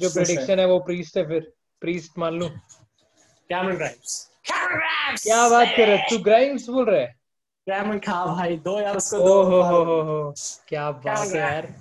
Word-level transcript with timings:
जो 0.00 0.08
प्रेडिक्शन 0.10 0.58
है 0.58 0.66
वो 0.66 0.78
प्रीस्ट 0.86 1.16
है 1.16 1.26
फिर 1.28 1.52
प्रीस्ट 1.82 2.18
मान 2.18 2.38
लूँ 2.38 2.48
कैमरन 3.50 3.76
ग्राइम्स 3.76 4.18
कैमरन 4.50 4.76
ग्राइम्स 4.76 5.22
क्या 5.22 5.48
बात 5.48 5.68
कर 5.76 5.88
रहे 5.88 5.98
तू 6.10 6.18
ग्राइम्स 6.24 6.68
बोल 6.68 6.84
रहा 6.90 7.00
है 7.00 7.14
कैमरन 7.66 7.98
खा 8.06 8.24
भाई 8.26 8.56
दो 8.68 8.80
यार 8.80 8.96
उसको 8.96 9.18
दो 9.18 9.42
हो 9.42 9.62
हो 9.62 9.82
हो 9.84 10.00
हो 10.10 10.34
क्या 10.68 10.90
बात 11.06 11.28
है 11.28 11.38
यार 11.38 11.74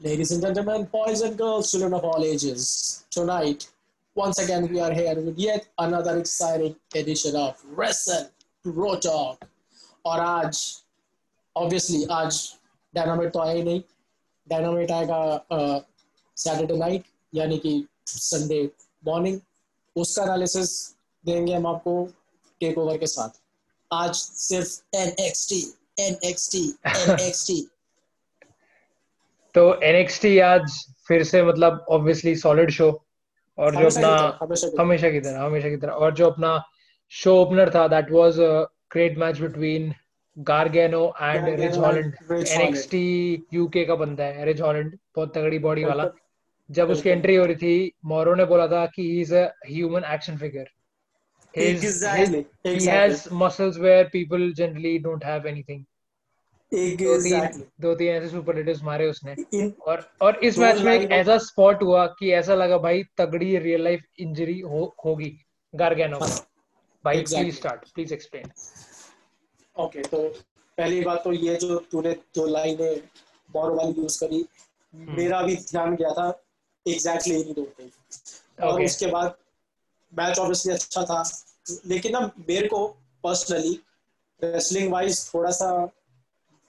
Ladies 0.00 0.32
and 0.32 0.42
gentlemen, 0.42 0.82
boys 0.92 1.22
and 1.22 1.38
girls, 1.38 1.70
children 1.70 1.94
of 1.94 2.04
all 2.04 2.24
ages, 2.24 3.06
tonight, 3.10 3.66
once 4.16 4.38
again, 4.38 4.68
we 4.68 4.78
are 4.78 4.92
here 4.92 5.14
with 5.18 5.38
yet 5.38 5.66
another 5.78 6.18
exciting 6.18 6.76
edition 6.94 7.34
of 7.34 7.62
Wrestle 7.70 8.28
Pro 8.64 8.96
Talk. 8.96 9.46
और 10.04 10.20
आज 10.20 10.58
ऑब्वियसली 11.56 12.04
आज 12.12 12.38
डायनामाइट 12.94 13.32
तो 13.32 13.40
आया 13.40 13.52
ही 13.52 13.62
नहीं। 13.62 13.80
डायनामाइट 14.48 14.90
आएगा 14.90 15.20
सैटरडे 16.36 16.76
नाइट 16.76 17.04
यानी 17.34 17.58
कि 17.58 17.86
संडे 18.06 18.62
मॉर्निंग 19.06 19.40
उसका 19.96 20.22
एनालिसिस 20.22 20.70
देंगे 21.24 21.54
हम 21.54 21.66
आपको 21.66 22.08
टेक 22.60 22.78
ओवर 22.78 22.98
के 22.98 23.06
साथ। 23.06 23.40
आज 23.90 24.14
सिर्फ़ 24.14 24.96
NXT 24.96 25.62
NXT 26.00 26.54
NXT 26.86 27.60
तो 29.54 29.62
NXT 29.90 30.40
आज 30.42 30.86
फिर 31.08 31.24
से 31.24 31.42
मतलब 31.42 31.84
ऑब्वियसली 31.88 32.34
सॉलिड 32.36 32.70
शो 32.70 32.90
और 33.58 33.76
जो 33.76 33.86
अपना 33.86 34.38
हमेशा 34.80 35.10
की 35.10 35.20
तरह। 35.20 35.42
हमेशा 35.42 35.68
की 35.70 35.76
तरह 35.76 35.92
और 35.92 36.14
जो 36.14 36.30
अपना 36.30 36.62
शो 37.12 37.34
ओपनर 37.42 37.70
था 37.74 37.86
that 37.88 38.10
was 38.10 38.38
great 38.94 39.18
match 39.18 39.40
between 39.40 39.92
Gargano 40.38 41.06
and 41.20 41.44
Gargano 41.44 41.60
Ridge 41.60 41.72
and 41.72 41.84
Holland 41.84 42.14
NXT 42.42 42.94
UK 43.54 43.84
का 43.84 43.94
बंदा 43.94 44.24
है 44.24 44.44
रिच 44.44 44.60
हॉलैंड 44.60 44.98
बहुत 45.16 45.34
तगड़ी 45.34 45.58
बॉडी 45.58 45.84
वाला। 45.84 46.08
जब 46.70 46.90
उसकी 46.90 47.08
एंट्री 47.08 47.34
हो 47.36 47.44
रही 47.44 47.56
थी 47.56 47.92
मोरो 48.04 48.34
ने 48.34 48.44
बोला 48.44 48.66
था 48.68 48.86
कि 48.86 49.02
he 49.02 49.20
is 49.20 49.34
a 49.34 49.44
human 49.68 50.04
action 50.14 50.36
figure 50.36 50.66
Exactly, 51.54 52.38
he 52.66 52.86
has 52.86 53.20
muscles 53.40 53.76
where 53.78 54.06
people 54.14 54.44
generally 54.60 54.94
don't 55.02 55.26
have 55.26 55.44
anything. 55.50 55.82
दो 56.72 57.18
तीन 57.22 57.40
Exactly. 57.40 57.62
दो 57.80 57.94
तीन 57.94 58.08
ऐसे 58.08 58.28
सुपरलेटिव्स 58.28 58.82
मारे 58.82 59.06
उसने। 59.06 59.34
और 59.86 60.02
और 60.20 60.36
इस 60.44 60.58
मैच 60.58 60.80
में 60.80 60.92
एक 60.94 61.10
ऐसा 61.10 61.36
स्पॉट 61.38 61.82
हुआ 61.82 62.06
कि 62.18 62.30
ऐसा 62.32 62.54
लगा 62.54 62.78
भाई 62.78 63.04
तगड़ी 63.18 63.58
रियल 63.58 63.84
लाइफ 63.84 64.02
इंजरी 64.18 64.58
हो 64.60 64.94
होगी 65.04 65.30
गार्गेनो 65.74 66.18
को। 66.18 66.53
भाई 67.04 67.20
Exactly. 67.20 67.42
Please 67.42 67.56
start 67.56 67.92
please 67.94 68.12
explain 68.14 68.50
okay 69.76 70.02
तो 70.02 70.18
पहली 70.78 71.00
बात 71.04 71.22
तो 71.24 71.32
ये 71.32 71.54
जो 71.56 71.78
तूने 71.90 72.12
दो 72.34 72.46
लाइनें 72.46 72.96
मोरो 73.50 73.74
वाली 73.74 74.00
यूज़ 74.02 74.18
करी 74.20 74.44
हम्म। 74.94 75.16
मेरा 75.16 75.42
भी 75.42 75.56
ध्यान 75.56 75.96
गया 75.96 76.10
था 76.10 76.28
एग्जैक्टली 76.86 77.34
इन्हीं 77.40 77.54
दो 77.54 77.62
पे। 77.78 77.90
और 78.66 78.82
उसके 78.82 79.06
बाद 79.06 79.36
मैच 80.12 80.38
ऑब्वियसली 80.38 80.72
अच्छा 80.72 81.04
था 81.04 81.22
लेकिन 81.86 82.12
ना 82.12 82.20
मेरे 82.48 82.68
को 82.68 82.86
पर्सनली 83.24 83.74
रेसलिंग 84.42 84.92
वाइज 84.92 85.24
थोड़ा 85.34 85.50
सा 85.50 85.70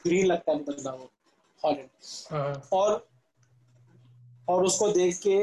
ग्रीन 0.06 0.26
लगता 0.26 0.52
है 0.52 0.64
बंदा 0.64 0.92
वो 0.92 1.10
हॉलैंड 1.64 2.62
और 2.74 3.06
और 4.50 4.64
उसको 4.64 4.88
देख 4.92 5.20
के 5.28 5.38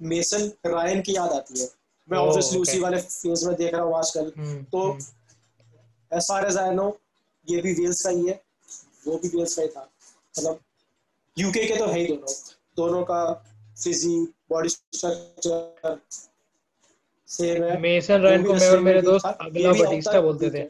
मेसन 0.00 0.50
रायन 0.66 1.00
की 1.02 1.14
याद 1.16 1.32
आती 1.32 1.60
है। 1.60 1.66
मैं 2.10 2.18
Oh, 2.18 2.24
ऑब्वियसली 2.24 2.58
okay. 2.58 2.68
उसी 2.68 2.78
वाले 2.78 3.00
फ़ेज़ 3.00 3.46
में 3.46 3.56
देख 3.56 3.74
रहा 3.74 3.82
हूँ 3.82 3.96
आजकल 3.98 4.30
तो 4.72 4.98
as 6.12 6.28
far 6.28 6.46
as 6.46 6.56
I 6.56 6.74
know 6.74 7.00
ये 7.50 7.60
भी 7.60 7.72
वेल्स 7.72 8.02
का 8.02 8.10
ही 8.10 8.28
है। 8.28 8.42
वो 9.06 9.16
भी 9.16 9.28
वेल्स 9.28 9.56
का 9.56 9.62
ही 9.62 9.68
था। 9.68 9.90
मतलब 10.38 10.60
यूके 11.38 11.66
के 11.66 11.76
तो 11.76 11.86
है 11.86 11.98
ही 11.98 12.06
दोनों। 12.06 12.34
दोनों 12.76 13.04
का 13.04 13.34
फिजिक 13.84 14.34
बॉडी 14.50 14.68
स्ट्रक्चर 14.68 16.00
सेम 17.26 17.64
है। 17.64 17.80
मेसन 17.80 18.20
रायन 18.22 18.40
वो 18.40 18.46
को 18.46 18.54
मैं 18.54 18.70
और 18.70 18.80
मेरे 18.80 19.02
दोस्त 19.02 19.26
अगला 19.26 19.72
बटिस्टा 19.72 20.20
बोलते 20.20 20.50
थे। 20.50 20.68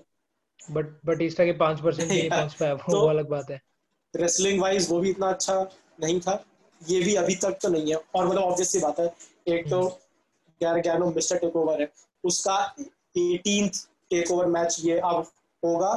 बट 0.71 0.87
बटिस्टा 1.06 1.44
के 1.44 1.53
पाँच 1.53 1.81
परसेंट 1.81 2.09
नहीं 2.09 2.31
पहुँच 2.31 2.54
पाया 2.54 2.72
वो 2.72 2.93
तो- 2.93 3.03
वो 3.03 3.09
अलग 3.09 3.28
बात 3.28 3.50
है। 3.50 3.62
रेसलिंग 4.16 4.60
वाइज 4.60 4.91
वो 4.91 5.00
भी 5.00 5.10
इतना 5.10 5.28
अच्छा 5.31 5.71
नहीं 6.00 6.21
था। 6.21 6.44
ये 6.88 7.00
भी 7.00 7.15
अभी 7.15 7.34
तक 7.37 7.59
तो 7.62 7.69
नहीं 7.69 7.91
है। 7.91 8.00
और 8.15 8.28
मतलब 8.28 8.43
ऑब्वियस 8.43 8.71
सी 8.71 8.78
बात 8.78 9.00
है। 9.00 9.16
एक 9.48 9.71
तो 9.71 10.00
गैनो 10.62 11.10
मिस्टर 11.10 11.38
टेक 11.38 11.56
ओवर 11.56 11.80
है। 11.80 11.92
उसका 12.24 12.56
18th 12.76 13.78
टेक 14.10 14.30
ओवर 14.30 14.46
मैच 14.46 14.76
ये 14.80 14.98
अब 15.00 15.30
होगा 15.62 15.92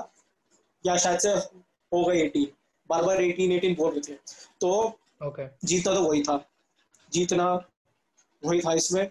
या 0.86 0.98
शायद 0.98 1.20
से 1.20 1.30
होगा 1.92 2.14
18 2.14 2.46
बार 2.90 3.04
बार 3.04 3.18
18 3.18 3.60
18 3.60 3.76
बोल 3.78 3.92
रहे 3.92 4.02
थे। 4.08 4.18
तो 4.62 4.70
ओके 5.22 5.48
जीता 5.68 5.94
तो 5.96 6.02
वही 6.02 6.22
था। 6.24 6.38
जीतना 7.12 7.54
वही 8.44 8.62
था 8.62 8.74
इसमें। 8.74 9.04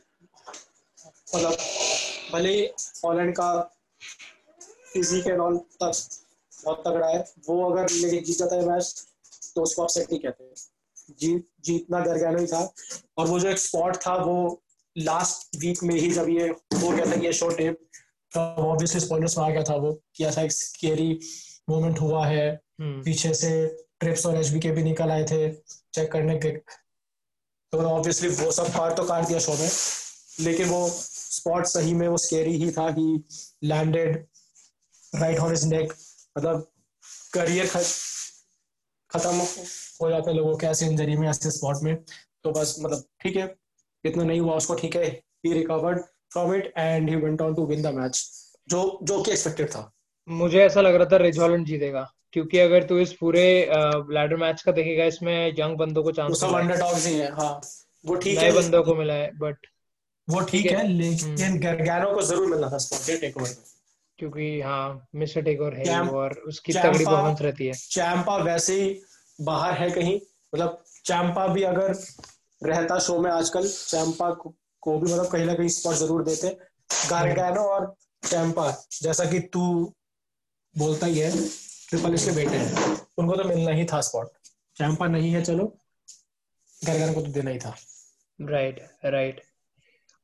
मतलब 1.35 1.57
भले 2.33 2.55
हॉलैंड 3.05 3.33
का 3.37 3.51
फिजिक 4.93 5.27
एंड 5.27 5.41
ऑल 5.41 5.57
तक 5.83 5.93
बहुत 6.65 6.83
तगड़ा 6.87 7.09
है 7.09 7.21
वो 7.49 7.71
अगर 7.71 7.91
लेके 7.91 8.19
जीत 8.19 8.37
जाता 8.37 8.57
है 8.57 8.67
मैच 8.67 9.07
तो 9.55 9.63
उसको 9.63 9.83
अपसेट 9.83 10.11
नहीं 10.13 10.21
कहते। 10.21 10.53
जीत 11.19 11.47
जीतना 11.65 12.01
गरगैनो 12.01 12.39
ही 12.39 12.47
था। 12.47 12.73
और 13.19 13.27
वो 13.27 13.39
जो 13.41 13.49
एक 13.49 13.59
स्पॉट 13.59 13.97
था 13.97 14.15
वो 14.17 14.63
लास्ट 15.01 15.57
वीक 15.57 15.83
में 15.83 15.95
ही 15.95 16.11
जब 16.11 16.29
ये 16.29 16.49
हो 16.49 16.91
गया 16.91 17.07
था 17.07 17.21
ये 17.25 17.33
शो 17.33 17.49
टेप 17.57 17.79
तो 18.33 18.41
ऑब्वियसली 18.41 19.01
स्पॉइलर्स 19.01 19.37
में 19.39 19.45
आ 19.45 19.51
गया 19.51 19.63
था 19.63 19.77
वो 19.77 19.93
कि 20.17 20.25
ऐसा 20.25 20.43
एक 20.43 20.53
स्केरी 20.53 21.19
मोमेंट 21.71 22.01
हुआ 22.01 22.27
है। 22.27 22.49
हम्म। 22.81 23.03
पीछे 23.03 23.33
से 23.35 23.51
ट्रिप्स 24.01 24.27
और 24.27 24.37
एचबी 24.37 24.61
के 24.61 24.71
भी 24.71 24.83
निकल 24.83 25.11
आए 25.11 25.25
थे 25.25 25.49
चेक 25.95 26.11
करने 26.13 26.37
के। 26.39 26.51
तो 27.73 27.79
ऑब्वियसली 27.79 28.29
वो 28.29 28.51
सब 28.53 28.73
पार्ट 28.75 28.97
तो 28.97 29.05
काट 29.05 29.27
दिया 29.29 29.39
शो 29.39 29.53
में 29.53 29.71
लेकिन 30.41 30.69
वो 30.69 30.89
स्पॉट 30.91 31.67
सही 31.67 31.95
में 31.95 32.07
वो 32.09 32.17
स्केरी 32.19 32.57
ही 32.57 32.71
था 32.73 32.89
he 32.99 33.07
landed 33.65 34.17
right 35.15 35.39
on 35.39 35.51
his 35.51 35.65
neck 35.65 35.93
मतलब 36.39 36.71
करियर 37.33 37.67
खत्म 37.67 39.35
हो 40.03 40.11
जाते 40.11 40.33
लोगों 40.33 40.57
के 40.57 40.67
ऐसे 40.67 40.87
इंजरी 40.87 41.17
में 41.17 41.29
ऐसे 41.29 41.51
स्पॉट 41.51 41.83
में। 41.83 41.95
तो 42.45 42.51
बस 42.51 42.77
मतलब 42.81 43.05
ठीक 43.21 43.37
है। 43.37 43.47
इतना 44.05 44.25
नहीं 44.25 44.41
हुआ 44.41 44.55
उसको 44.55 44.75
ठीक 44.75 44.97
है 44.97 45.07
he 45.47 45.53
recovered 45.53 46.01
from 46.33 46.55
it 46.55 46.73
and 46.79 47.09
he 47.09 47.17
went 47.17 47.43
on 47.43 47.55
to 47.55 47.67
win 47.67 47.83
the 47.83 47.95
match 47.95 48.25
जो 48.69 48.99
जो 49.03 49.21
कि 49.23 49.31
एक्सपेक्टेड 49.33 49.69
था। 49.71 49.91
मुझे 50.29 50.63
ऐसा 50.65 50.81
लग 50.81 50.95
रहा 50.95 51.07
था 51.13 51.17
रिच 51.17 51.37
जीतेगा 51.67 52.11
क्योंकि 52.33 52.59
अगर 52.59 52.83
तू 52.83 52.99
इस 52.99 53.13
पूरे 53.13 53.43
लैडर 54.11 54.37
मैच 54.37 54.63
का 54.63 54.73
देखेगा 54.73 55.05
इसमें 55.05 55.55
यंग 55.59 55.77
बंदों 55.77 56.03
को 56.03 56.13
चांस 56.13 56.41
सब 56.41 56.55
है। 56.55 56.61
अंडरडॉग्स 56.61 57.07
ही 57.07 57.15
है 57.15 57.31
हाँ। 57.35 57.61
वो 58.05 58.15
ठीक 58.17 58.39
है 58.39 58.53
बंदों 58.53 58.83
को 58.83 58.95
मिला 58.95 59.15
है 59.15 59.31
बट 59.39 59.67
वो 60.29 60.41
ठीक 60.43 60.67
है। 60.67 60.77
है 60.77 60.87
लेकिन 60.89 61.59
गरगैनो 61.61 62.13
को 62.15 62.23
ज़रूर 62.23 62.47
मिलना 62.47 62.71
था 62.71 62.79
स्पॉट 62.79 63.21
टेक 63.21 63.37
ओवर 63.37 63.49
में 63.49 63.57
क्योंकि 64.19 64.61
हाँ 64.61 65.09
मिस्टर 65.15 65.43
टेकर 65.43 65.75
है 65.77 66.01
और 66.01 66.33
उसकी 66.49 66.73
तगड़ी 66.73 67.05
परफॉर्मेंस 67.05 67.43
रहती 67.43 67.67
है। 67.67 67.73
चैंपा 67.73 68.37
वैसे 68.45 68.81
ही 68.83 69.01
बाहर 69.39 69.73
है 69.75 69.91
कहीं 69.91 70.19
मतलब 70.53 70.83
चैंपा 71.05 71.47
भी 71.49 71.63
अगर 71.65 71.95
रहता 72.63 72.99
शो 72.99 73.19
में 73.21 73.31
आजकल 73.31 73.69
चैम्पा 73.69 74.31
को, 74.33 74.49
भी 74.99 75.13
मतलब 75.13 75.27
कहीं 75.29 75.45
ना 75.47 75.55
कहीं 75.55 75.69
स्पॉट 75.71 75.95
ज़रूर 75.97 76.23
देते 76.25 76.49
गार्गैनो 77.11 77.61
और 77.71 77.95
चैम्पा 78.23 78.71
जैसा 79.03 79.25
कि 79.25 79.41
तू 79.53 79.63
बोलता 80.75 81.07
ही 81.07 81.19
है 81.19 81.31
ट्रिपल 81.31 82.15
एच 82.15 82.25
के 82.25 82.33
बेटे 82.33 82.57
हैं। 82.57 82.97
उनको 83.19 83.37
तो 83.37 83.45
मिलना 83.45 83.71
ही 83.73 83.85
था 83.85 84.01
स्पॉट 84.01 84.29
चैम्पा 84.77 85.07
नहीं 85.09 85.31
है 85.33 85.43
चलो। 85.45 85.65
गार्गैनो 86.81 87.13
को 87.15 87.21
तो 87.21 87.33
देना 87.33 87.51
ही 87.51 87.59
था। 87.59 87.75
राइट 88.39 88.81
राइट 89.05 89.41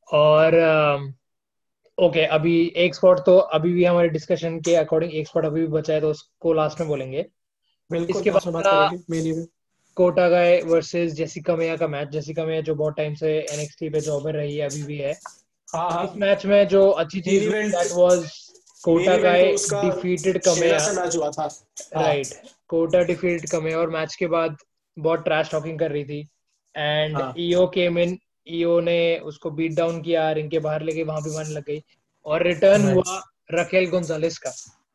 और 0.09 0.55
ओके 1.99 2.25
अभी 2.27 2.55
एक 2.77 2.95
स्पॉट 2.95 3.19
तो 3.27 3.37
अभी 3.39 3.73
भी 3.73 3.85
हमारे 3.85 4.09
डिस्कशन 4.09 4.61
के 4.61 4.75
अकॉर्डिंग 4.77 5.13
एक 5.13 5.29
स्पॉट 5.29 5.45
अभी 5.45 5.61
भी 5.61 5.67
बचा 5.69 5.93
है 5.93 6.01
तो 6.01 6.11
उसको 6.11 6.53
लास्ट 6.53 6.81
में 6.81 6.89
बोलेंगे। 6.89 7.27
इसके 7.91 8.31
बाद 8.31 8.43
कोटा 9.97 10.29
गाय 10.29 10.61
वर्सेस 10.63 11.13
जेसिका 11.15 11.55
मेया 11.57 11.77
का 11.77 11.87
मैच 11.89 12.09
जेसिका 12.09 12.45
मेया 12.45 12.61
जो 12.61 12.75
बहुत 12.75 12.97
टाइम 12.97 13.15
से 13.15 13.29
एनएक्सटी 13.53 13.89
पे 13.91 14.01
जॉब 14.01 14.25
में 14.27 14.33
रही 14.33 14.57
है 14.57 14.67
अभी 14.69 14.83
भी 14.83 14.97
है। 14.99 15.13
हाँ 15.69 15.91
हाँ। 15.91 16.05
इस 16.05 16.17
मैच 16.17 16.45
में 16.47 16.67
जो 16.69 16.89
अच्छी 17.03 17.21
चीज़ 17.21 17.49
that 17.51 17.93
was 17.93 18.31
Dakota 18.85 19.13
Main 19.13 19.23
guy 19.23 19.43
तो 19.57 19.81
डिफीटेड 19.83 20.39
कमेया 20.39 20.79
हाँ। 20.79 22.03
राइट 22.03 22.27
कोटा 22.69 23.03
डिफीटेड 23.03 23.49
कमेया 23.51 23.79
और 23.79 23.91
मैच 23.91 24.15
के 24.15 24.27
बाद 24.27 24.57
बहुत 24.97 25.25
ट्रैश 25.25 25.51
टॉकिंग 25.51 25.79
कर 25.79 25.91
रही 25.91 26.05
थी। 26.05 26.21
एंड 26.75 27.17
हाँ। 27.17 27.33
ईओ 27.39 27.67
केम 27.75 27.99
इन 27.99 28.17
ईओ 28.49 28.79
ने 28.81 28.99
उसको 29.25 29.51
बीट 29.51 29.75
डाउन 29.75 30.01
किया 30.03 30.31
रिंग 30.33 30.51
के 30.51 30.59
बाहर 30.59 30.83
लेके 30.83 31.03
वहाँ 31.03 31.23
भी 31.23 31.35
मारने 31.35 31.55
लग 31.55 31.65
गई। 31.65 31.83
और 32.27 32.43
रिटर्न 32.43 32.93
हुआ 32.93 33.23
रकेल 33.55 33.89
गोंजालेस 33.91 34.39
का। 34.39 34.51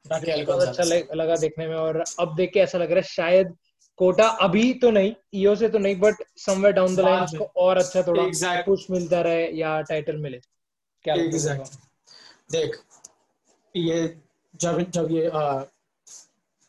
राकेल 0.06 0.46
बहुत 0.46 0.68
अच्छा 0.68 0.84
लगा 1.16 1.36
देखने 1.36 1.68
में 1.68 1.76
और 1.76 2.04
अब 2.20 2.36
देख 2.36 2.52
के 2.54 2.60
ऐसा 2.60 2.78
लग 2.78 2.92
रहा 2.92 3.00
है 3.00 3.08
शायद 3.08 3.54
कोटा 4.02 4.28
अभी 4.42 4.74
तो 4.74 4.90
नहीं 4.92 5.14
ईओ 5.34 5.54
से 5.56 5.68
तो 5.70 5.78
नहीं 5.78 5.96
but 6.00 6.24
somewhere 6.38 6.74
down 6.76 6.96
the 6.96 7.00
line 7.00 7.24
उसको 7.24 7.46
और 7.62 7.78
अच्छा 7.78 8.02
थोड़ा 8.04 8.24
Exact- 8.24 8.66
पुश 8.66 8.86
मिलता 8.92 9.22
रहे 9.22 9.44
या 9.52 9.80
टाइटल 9.82 10.18
मिले 10.18 10.38
क्या 11.06 11.16
लगता 11.16 11.54
है 11.54 11.60
Exact. 11.60 11.76
देख 12.52 12.80
ये 13.76 14.00
जब 14.56 14.80
जब 14.92 15.12
ये 15.12 15.26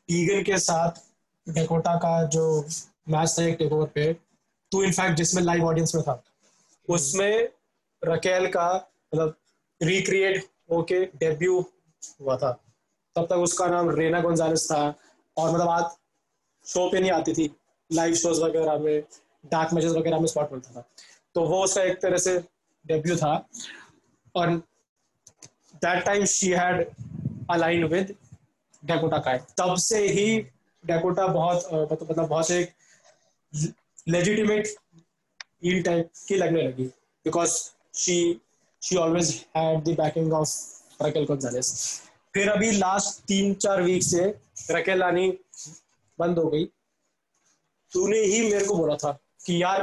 ईगन 0.09 0.43
के 0.43 0.59
साथ 0.59 1.01
डेकोटा 1.47 1.95
का 1.97 2.13
जो 2.27 2.45
मैच 3.09 3.35
था 3.39 3.45
एक 3.45 3.57
टेक 3.59 3.73
ओवर 3.73 3.87
पे 3.95 4.13
तो 4.73 4.83
इनफैक्ट 4.85 5.17
जिसमें 5.17 5.43
लाइव 5.43 5.65
ऑडियंस 5.65 5.95
में 5.95 6.05
था 6.05 6.13
हम्म। 6.13 6.95
उसमें 6.95 7.49
रकेल 8.03 8.47
का 8.51 8.69
मतलब 9.15 9.35
रिक्रिएट 9.81 10.45
होके 10.71 11.05
डेब्यू 11.17 11.61
हुआ 12.21 12.37
था 12.37 12.53
तब 13.17 13.27
तक 13.27 13.49
उसका 13.49 13.67
नाम 13.69 13.91
रेना 13.91 14.21
गोंजालेस 14.21 14.69
था 14.73 14.83
और 15.37 15.51
मतलब 15.51 15.69
आज 15.69 15.85
शो 16.67 16.89
पे 16.91 17.01
नहीं 17.01 17.11
आती 17.11 17.33
थी। 17.35 17.51
लाइव 17.91 18.15
शोज़ 18.15 18.41
वगैरह 18.41 18.79
में 18.79 19.03
डार्क 19.45 19.73
मैचेस 19.75 19.93
वगैरह 19.93 20.19
में 20.21 20.27
स्पॉट 20.27 20.53
मिलता 20.53 20.71
था। 20.77 20.85
तो 21.35 21.45
वो 21.47 21.63
उसका 21.65 21.83
एक 21.83 22.01
तरह 22.03 22.19
से 22.19 22.39
डेब्यू 22.85 23.17
था। 23.17 23.35
और 24.35 24.51
that 25.77 26.05
time 26.05 26.25
she 26.25 26.51
had 26.51 26.87
align 27.51 27.85
with 27.85 28.15
Dakota 28.83 29.19
Kai 29.19 29.39
तब 29.59 29.75
से 29.79 30.07
ही 30.09 30.39
डेकोटा 30.85 31.27
बहुत 31.27 31.69
मतलब 31.73 32.11
मतलब 32.11 32.29
बहुत 32.29 32.51
एक 32.51 32.73
लेजिटिमेट 34.09 34.69
हील 35.65 35.83
टाइप 35.83 36.11
की 36.29 36.35
लगने 36.37 36.63
लगी। 36.63 36.85
Because 37.27 37.59
she 37.95 38.41
she 38.83 38.97
always 38.97 39.35
had 39.57 39.85
the 39.85 39.97
backing 39.99 40.33
of 40.33 41.03
Raquel 41.03 41.25
Gonzalez 41.25 41.71
फिर 42.35 42.49
अभी 42.49 42.71
लास्ट 42.73 43.23
तीन 43.29 43.55
चार 43.55 43.83
वीक 43.83 44.03
से 44.03 44.25
रकेल 44.71 45.03
आनी 45.03 45.29
बंद 46.19 46.39
हो 46.39 46.49
गई। 46.49 46.65
तूने 47.93 48.19
ही 48.19 48.43
मेरे 48.43 48.67
को 48.67 48.77
बोला 48.77 48.97
था 48.97 49.13
कि 49.47 49.63
यार 49.63 49.83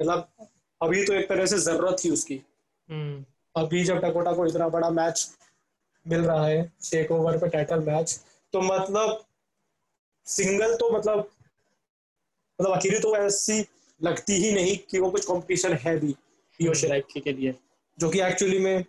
मतलब 0.00 0.48
अभी 0.82 1.04
तो 1.04 1.12
एक 1.12 1.28
तरह 1.28 1.46
से 1.46 1.58
ज़रूरत 1.58 1.96
थी 2.04 2.10
उसकी। 2.10 2.38
hmm. 2.38 3.24
अभी 3.56 3.84
जब 3.84 3.98
टकोटा 3.98 4.32
को 4.32 4.46
इतना 4.46 4.68
बड़ा 4.68 4.90
मैच 4.90 5.30
मिल 6.08 6.20
रहा 6.20 6.46
है 6.46 6.72
टेक 6.90 7.10
ओवर 7.10 7.38
पे 7.38 7.48
टाइटल 7.48 7.80
मैच 7.80 8.20
तो 8.52 8.60
मतलब 8.60 9.24
सिंगल 10.26 10.74
तो 10.74 10.90
मतलब 10.90 11.30
मतलब 12.60 12.76
अकेली 12.76 12.98
तो 12.98 13.16
ऐसी 13.16 13.66
लगती 14.02 14.32
ही 14.32 14.52
नहीं 14.52 14.76
कि 14.90 14.98
वो 14.98 15.10
कुछ 15.10 15.24
कंपटीशन 15.24 15.72
है 15.72 15.98
भी 16.00 16.12
पियो 16.58 16.74
शिराइकी 16.74 17.20
के 17.20 17.32
लिए 17.32 17.54
जो 17.98 18.10
कि 18.10 18.20
एक्चुअली 18.20 18.58
में 18.58 18.84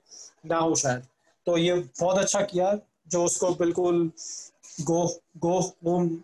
ना 0.46 0.58
हो 0.58 0.76
शायद। 0.76 1.04
तो 1.46 1.58
ये 1.58 1.74
बहुत 2.00 2.18
अच्छा 2.18 2.42
किया 2.42 2.80
जो 3.08 3.24
उसको 3.26 3.54
बिल्कुल 3.54 4.12
गो 4.82 5.22
गो 5.38 5.60
होम 5.60 6.24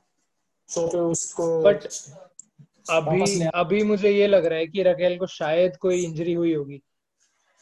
शो 0.70 0.88
पे 0.88 0.98
उसको 0.98 1.62
बट 1.62 1.88
अभी 2.92 3.42
अभी 3.56 3.84
मुझे 3.84 4.12
ये 4.12 4.28
लग 4.28 4.46
रहा 4.46 4.60
है 4.60 4.68
कि 4.68 4.84
रकेल 4.84 5.18
को 5.18 5.28
शायद 5.28 5.76
कोई 5.78 6.04
इंजरी 6.04 6.34
हुई 6.34 6.54
होगी। 6.54 6.82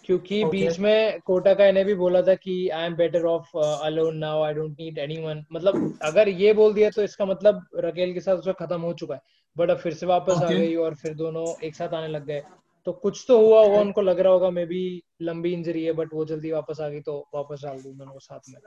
क्योंकि 0.05 0.39
okay. 0.39 0.51
बीच 0.51 0.79
में 0.79 1.19
कोटा 1.25 1.53
का 1.53 1.71
ने 1.71 1.83
भी 1.83 1.93
बोला 1.95 2.21
था 2.21 2.33
कि 2.35 2.67
I 2.69 2.85
am 2.85 2.95
better 2.95 3.25
off 3.25 3.57
alone 3.57 4.17
now 4.17 4.43
I 4.43 4.53
don't 4.53 4.79
need 4.79 4.97
anyone 4.97 5.43
मतलब 5.53 5.97
अगर 6.03 6.29
ये 6.29 6.53
बोल 6.53 6.73
दिया 6.73 6.89
तो 6.89 7.03
इसका 7.03 7.25
मतलब 7.25 7.65
रकेल 7.75 8.13
के 8.13 8.19
साथ 8.19 8.37
उसका 8.37 8.51
खत्म 8.59 8.81
हो 8.81 8.93
चुका 8.93 9.15
है। 9.15 9.21
बट 9.55 9.69
अब 9.69 9.77
फिर 9.77 9.93
से 9.93 10.05
वापस 10.05 10.33
okay. 10.33 10.45
आ 10.45 10.49
गई 10.49 10.75
और 10.75 10.95
फिर 10.95 11.13
दोनों 11.15 11.45
एक 11.63 11.75
साथ 11.75 11.93
आने 11.93 12.07
लग 12.07 12.25
गए। 12.25 12.41
तो 12.87 12.91
कुछ 12.93 13.23
तो 13.27 13.39
हुआ 13.39 13.61
होगा 13.61 13.79
उनको 13.79 14.01
लग 14.01 14.19
रहा 14.19 14.33
होगा 14.33 14.49
मे 14.49 14.65
बी 14.65 14.81
लंबी 15.21 15.53
इंजरी 15.53 15.83
है 15.83 15.93
बट 15.93 16.13
वो 16.13 16.25
जल्दी 16.25 16.51
वापस 16.51 16.79
आ 16.81 16.87
गई 16.89 17.01
तो 17.01 17.17
वापस 17.35 17.63
डाल 17.63 17.81
दूँ 17.81 17.93
दोनों 17.95 18.13
को 18.13 18.19
साथ 18.19 18.49
में। 18.49 18.59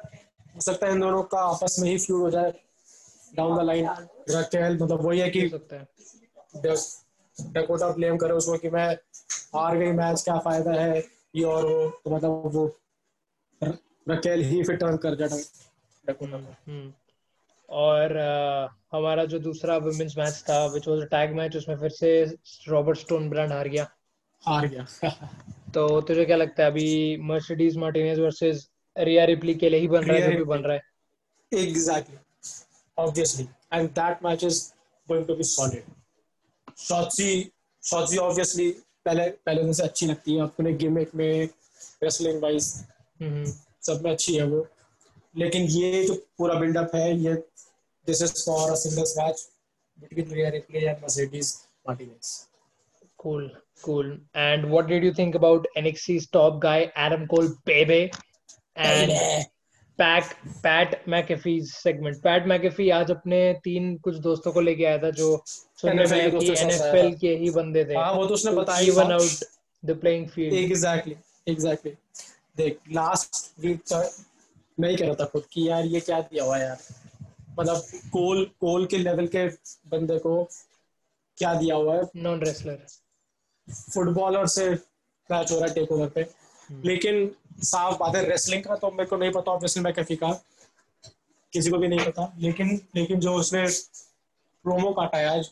हो 0.54 0.60
सकता 0.60 0.87
है 0.87 0.92
इन 0.92 1.00
दोनों 1.00 1.22
का 1.22 1.38
आपस 1.44 1.76
में 1.81 1.90
ही 1.90 1.96
फ्यूड 1.98 2.20
हो 2.20 2.31
जाए। 2.31 2.52
डाउन 3.36 3.58
द 3.58 3.60
लाइन 3.60 3.88
रकेल 4.30 4.78
मतलब 4.82 5.04
वही 5.04 5.20
है 5.20 5.30
कि 5.30 5.40
डकोटा 7.50 7.88
ब्लेम 7.88 8.16
करे 8.16 8.32
उसको 8.32 8.58
कि 8.58 8.70
मैं 8.70 8.94
हार 9.54 9.78
गई 9.78 9.92
मैच 9.92 10.22
क्या 10.24 10.38
फ़ायदा 10.38 10.72
है 10.72 11.04
ये 11.36 11.42
और 11.42 11.66
वो 11.66 11.90
तो 12.04 12.10
मतलब 12.10 12.30
वो 12.30 12.76
रकेल 14.08 14.42
ही 14.42 14.64
फिर 14.64 14.76
टर्न 14.76 14.96
कर 14.96 15.14
जाता 15.14 15.36
हम्म। 16.68 16.92
और 17.68 18.10
uh, 18.10 18.74
हमारा 18.92 19.24
जो 19.24 19.38
दूसरा 19.38 19.76
वुमेन्स 19.76 20.18
मैच 20.18 20.44
था 20.50 20.66
which 20.66 20.88
was 20.88 21.00
a 21.00 21.04
tag 21.04 21.34
match 21.34 21.56
उसमें 21.56 21.76
फिर 21.76 21.90
से 21.90 22.24
रॉबर्ट 22.68 22.98
स्टोन 22.98 23.30
ब्रांड 23.30 23.52
हार 23.52 23.68
गया। 23.68 23.90
हार 24.46 24.66
गया। 24.66 24.86
तो 25.74 26.00
तुझे 26.00 26.24
क्या 26.24 26.36
लगता 26.36 26.62
है 26.62 26.70
अभी 26.70 27.16
Mercedes 27.20 27.76
Martinez 27.76 28.18
versus 28.18 28.70
Rhea 28.98 29.24
Ripley 29.24 29.54
के 29.54 29.68
लिए 29.68 29.80
ही 29.80 29.88
बन 29.88 30.04
रहा 30.04 30.16
है 30.16 30.32
जो 30.32 30.38
भी 30.38 30.44
बन 30.44 30.58
रहा 30.58 30.76
है? 30.76 30.82
Exactly 31.52 32.16
obviously 33.00 33.49
and 33.73 33.88
that 33.99 34.25
match 34.25 34.44
is 34.44 34.62
going 35.08 35.26
to 35.26 35.35
be 35.37 35.44
solid 35.44 35.85
Shotzi 36.79 37.31
Shotzi 37.82 38.17
obviously 38.19 38.70
पहले 39.05 39.29
पहले 39.47 39.62
दिन 39.62 39.73
से 39.73 39.82
अच्छी 39.82 40.06
लगती 40.06 40.35
है। 40.35 40.43
अपने 40.43 40.73
गिमिक 40.82 41.14
में 41.14 41.49
रेसलिंग 42.02 42.43
वाइज 42.43 42.64
सब 43.87 44.00
में 44.05 44.11
अच्छी 44.11 44.37
है 44.37 44.44
वो। 44.47 44.67
लेकिन 45.38 45.62
ये 45.70 46.05
जो 46.05 46.14
पूरा 46.38 46.55
बिल्डअप 46.61 46.94
है 46.94 47.17
ये 47.19 47.35
this 48.06 48.23
is 48.23 48.32
for 48.44 48.70
a 48.70 48.75
singles 48.85 49.14
match 49.19 49.49
between 49.99 50.35
Rhea 50.35 50.49
Ripley 50.50 50.81
and 50.81 51.02
Mercedes 51.02 51.55
Martinez 51.88 52.38
cool 53.23 53.49
cool. 53.85 54.06
And 54.43 54.70
what 54.73 54.87
did 54.91 55.02
you 55.06 55.12
think 55.17 55.35
about 55.38 55.67
NXT's 55.79 56.26
top 56.37 56.55
guy 56.61 56.76
Adam 56.97 57.25
Cole 57.32 57.49
baby 57.70 57.99
and 58.76 59.12
Pat 60.00 60.25
Pat 60.62 61.02
McAfee 61.08 61.61
segment 61.67 62.17
Pat 62.23 62.47
McAfee 62.47 62.88
आज 62.99 63.11
अपने 63.11 63.41
तीन 63.64 63.97
कुछ 64.05 64.17
दोस्तों 64.26 64.52
को 64.52 64.61
लेके 64.61 64.85
आया 64.85 64.99
था 64.99 65.11
जो 65.19 65.26
सुनने 65.47 66.05
में 66.11 66.38
कि 66.38 66.47
एनएफएल 66.52 67.12
के 67.19 67.35
ही 67.37 67.50
बंदे 67.50 67.85
थे। 67.85 67.94
हाँ 67.94 68.12
वो 68.12 68.26
तो 68.26 68.35
उसने 68.35 68.52
बताया 68.52 68.87
even 68.87 69.12
out 69.12 69.44
the 69.82 69.97
playing 70.00 70.29
field 70.29 70.55
exactly 70.55 71.17
exactly 71.49 71.93
देख 72.56 72.79
लास्ट 72.93 73.61
वीक 73.61 73.81
तक 73.93 74.25
मैं 74.79 74.91
ही 74.91 74.97
कह 74.97 75.06
रहा 75.06 75.14
था 75.20 75.25
खुद 75.32 75.44
कि 75.52 75.69
यार 75.69 75.87
ये 75.87 76.00
क्या 76.00 76.20
दिया 76.20 76.44
हुआ 76.44 76.56
यार। 76.58 76.79
मतलब 77.58 77.82
कोल 78.12 78.44
कोल 78.61 78.87
के 78.87 78.99
लेवल 78.99 79.26
के 79.35 79.47
बंदे 79.91 80.19
को 80.19 80.43
क्या 81.38 81.55
दिया 81.55 81.75
हुआ 81.75 81.97
है? 81.97 82.02
नॉन 82.17 82.41
रेसलर 82.43 82.79
फुटबॉलर 83.69 84.47
से 84.47 84.70
मैच 84.70 85.52
हो 85.52 85.58
रहा 85.58 85.69
है 85.69 85.75
टेक 85.75 85.93
ओवर 85.93 86.08
पे। 86.08 86.20
हम्म। 86.20 86.88
लेकिन 86.88 87.31
साफ़ 87.62 87.98
बात 87.98 88.14
है 88.16 88.24
रेसलिंग 88.26 88.64
का 88.64 88.76
तो 88.76 88.90
मेरे 88.90 89.06
को 89.06 89.16
नहीं 89.16 89.32
पता 89.32 89.52
ऑब्वियसली 89.52 89.82
मैं 89.82 89.92
कैफी 89.94 90.16
का 90.16 90.32
किसी 91.52 91.70
को 91.70 91.78
भी 91.78 91.88
नहीं 91.88 92.04
पता 92.06 92.32
लेकिन 92.38 92.80
लेकिन 92.96 93.20
जो 93.20 93.34
उसने 93.34 93.66
प्रोमो 94.64 94.92
काटा 94.92 95.18
है 95.18 95.26
आज 95.38 95.50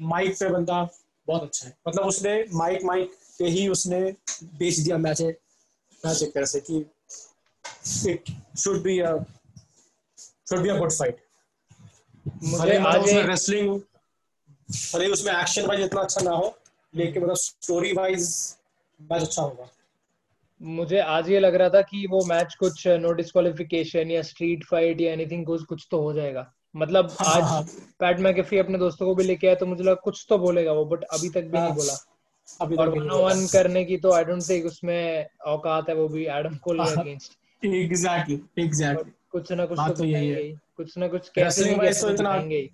माइक 0.00 0.38
पे 0.38 0.48
बंदा 0.48 0.82
बहुत 1.28 1.42
अच्छा 1.42 1.66
है। 1.68 1.76
मतलब 1.88 2.06
उसने 2.06 2.44
माइक 2.52 2.84
माइक 2.84 3.14
पे 3.38 3.48
ही 3.48 3.68
उसने 3.68 4.00
बेच 4.42 4.78
दिया 4.78 4.96
मैच 4.98 5.22
मैच 5.22 6.22
एक 6.22 6.34
तरह 6.34 6.44
से 6.44 6.60
कि 6.60 6.78
it 8.10 8.30
should 8.58 8.82
be 8.82 8.98
a 8.98 9.16
should 10.48 10.58
be 10.58 10.68
a 10.68 10.76
good 10.78 10.92
fight 10.92 11.24
आज 12.86 13.08
रेसलिंग 13.26 13.80
भले 14.94 15.06
उसमें 15.08 15.32
एक्शन 15.32 15.66
वाइज 15.66 15.80
इतना 15.80 16.00
अच्छा 16.00 16.20
ना 16.20 16.30
हो 16.30 16.56
लेकिन 16.94 17.22
मतलब 17.22 17.36
स्टोरी 17.36 17.92
वाइज 17.92 18.28
मैच 19.00 19.22
अच्छा 19.22 19.42
होगा। 19.42 19.68
मुझे 20.60 20.98
आज 20.98 21.28
ये 21.30 21.40
लग 21.40 21.54
रहा 21.54 21.68
था 21.68 21.80
कि 21.82 22.06
वो 22.10 22.24
मैच 22.24 22.54
कुछ 22.54 22.86
नो 22.88 23.12
डिस्कालिफिकेशन 23.12 24.10
या 24.10 24.22
स्ट्रीट 24.22 24.64
फाइट 24.64 25.00
या 25.00 25.12
एनीथिंग 25.12 25.46
कुछ 25.46 25.62
कुछ 25.64 25.86
तो 25.90 26.00
हो 26.02 26.12
जाएगा। 26.12 26.52
मतलब 26.76 27.10
हाँ, 27.20 27.34
आज 27.34 27.42
हाँ, 27.42 27.62
पैट 28.00 28.18
मैकेफी 28.20 28.58
अपने 28.58 28.78
दोस्तों 28.78 29.06
को 29.06 29.14
भी 29.14 29.24
लेके 29.24 29.46
आया 29.46 29.56
तो 29.56 29.66
मुझे 29.66 29.82
लगा 29.84 29.94
कुछ 30.04 30.26
तो 30.28 30.38
बोलेगा 30.38 30.72
वो 30.72 30.84
बट 30.84 31.04
अभी 31.04 31.28
तक 31.28 31.44
भी 31.44 31.58
हाँ, 31.58 31.64
नहीं 31.66 31.76
बोला। 31.76 31.94
अभी 32.60 32.76
और 32.76 32.88
वन 32.88 33.10
वन 33.10 33.46
करने 33.52 33.84
की 33.84 33.96
तो 33.96 34.12
आई 34.12 34.24
डोंट 34.24 34.42
थिंक 34.48 34.66
उसमें 34.66 35.26
औकात 35.46 35.88
है 35.88 35.94
वो 35.94 36.08
भी 36.08 36.26
Adam 36.26 36.54
Cole 36.56 36.90
against 37.00 37.64
exactly 37.64 38.40
exactly 38.64 39.12
कुछ 39.32 39.52
ना 39.52 39.66
कुछ 39.66 39.78
तो, 39.78 39.94
तो 39.94 40.04
यही 40.04 40.28
है। 40.28 40.52
कुछ 40.76 40.96
ना 40.98 41.08
कुछ 41.08 41.28
कैसे 41.28 41.64
तो 42.00 42.10
दिखाएँगे 42.10 42.68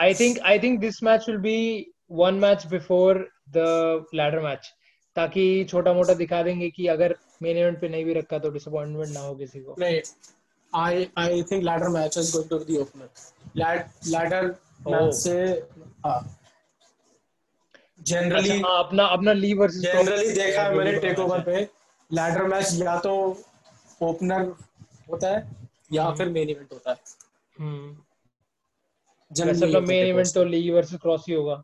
I 0.00 0.14
think 0.14 0.38
I 0.38 0.58
think 0.58 0.80
this 0.80 1.02
match 1.02 1.28
will 1.28 1.38
be 1.38 1.86
one 2.12 2.34
match 2.34 2.66
before 2.66 3.28
the 3.50 4.06
ladder 4.14 4.40
match 4.40 4.72
ताकि 5.16 5.64
छोटा 5.70 5.92
मोटा 5.92 6.14
दिखा 6.14 6.42
देंगे 6.42 6.68
कि 6.70 6.86
अगर 6.86 7.14
मेन 7.42 7.56
इवेंट 7.58 7.80
पे 7.80 7.88
नहीं 7.88 8.04
भी 8.04 8.12
रखा 8.14 8.38
तो 8.38 8.50
डिसअपॉइंटमेंट 8.50 9.12
ना 9.14 9.20
हो 9.20 9.34
किसी 9.34 9.60
को। 9.60 9.74
नहीं 9.78 10.00
I 10.72 11.08
I 11.18 11.42
think 11.42 11.64
ladder 11.64 11.88
match 11.88 12.18
is 12.18 12.32
going 12.32 12.48
to 12.50 12.58
be 12.58 12.74
the 12.74 12.78
opener 12.80 13.08
ladder 14.06 14.46
match 14.88 15.14
से 15.14 15.36
जनरली 18.00 18.50
अच्छा, 18.50 18.68
हाँ, 18.68 18.78
अपना 18.84 19.04
अपना 19.06 19.32
ली 19.32 19.52
वर्सेस 19.54 19.82
जनरली 19.82 20.32
देखा 20.32 20.62
है 20.62 20.74
मैंने 20.76 20.98
टेक 21.00 21.18
ओवर 21.18 21.40
पे। 21.40 21.60
लैडर 22.10 22.42
मैच 22.48 22.72
या 22.74 22.98
तो 22.98 23.14
ओपनर 24.02 24.42
होता 25.10 25.30
है 25.30 25.40
या 25.92 26.04
हम्म। 26.04 26.16
फिर 26.16 26.28
मेन 26.28 26.48
इवेंट 26.48 26.72
होता 26.72 26.90
है। 26.90 26.96
हम्म। 27.56 27.96
जनरली 29.30 29.80
मेन 29.80 30.06
इवेंट 30.06 30.28
तो 30.34 30.44
ली 30.44 30.70
वर्सेस 30.70 31.00
क्रॉस 31.02 31.24
ही 31.28 31.34
होगा। 31.34 31.62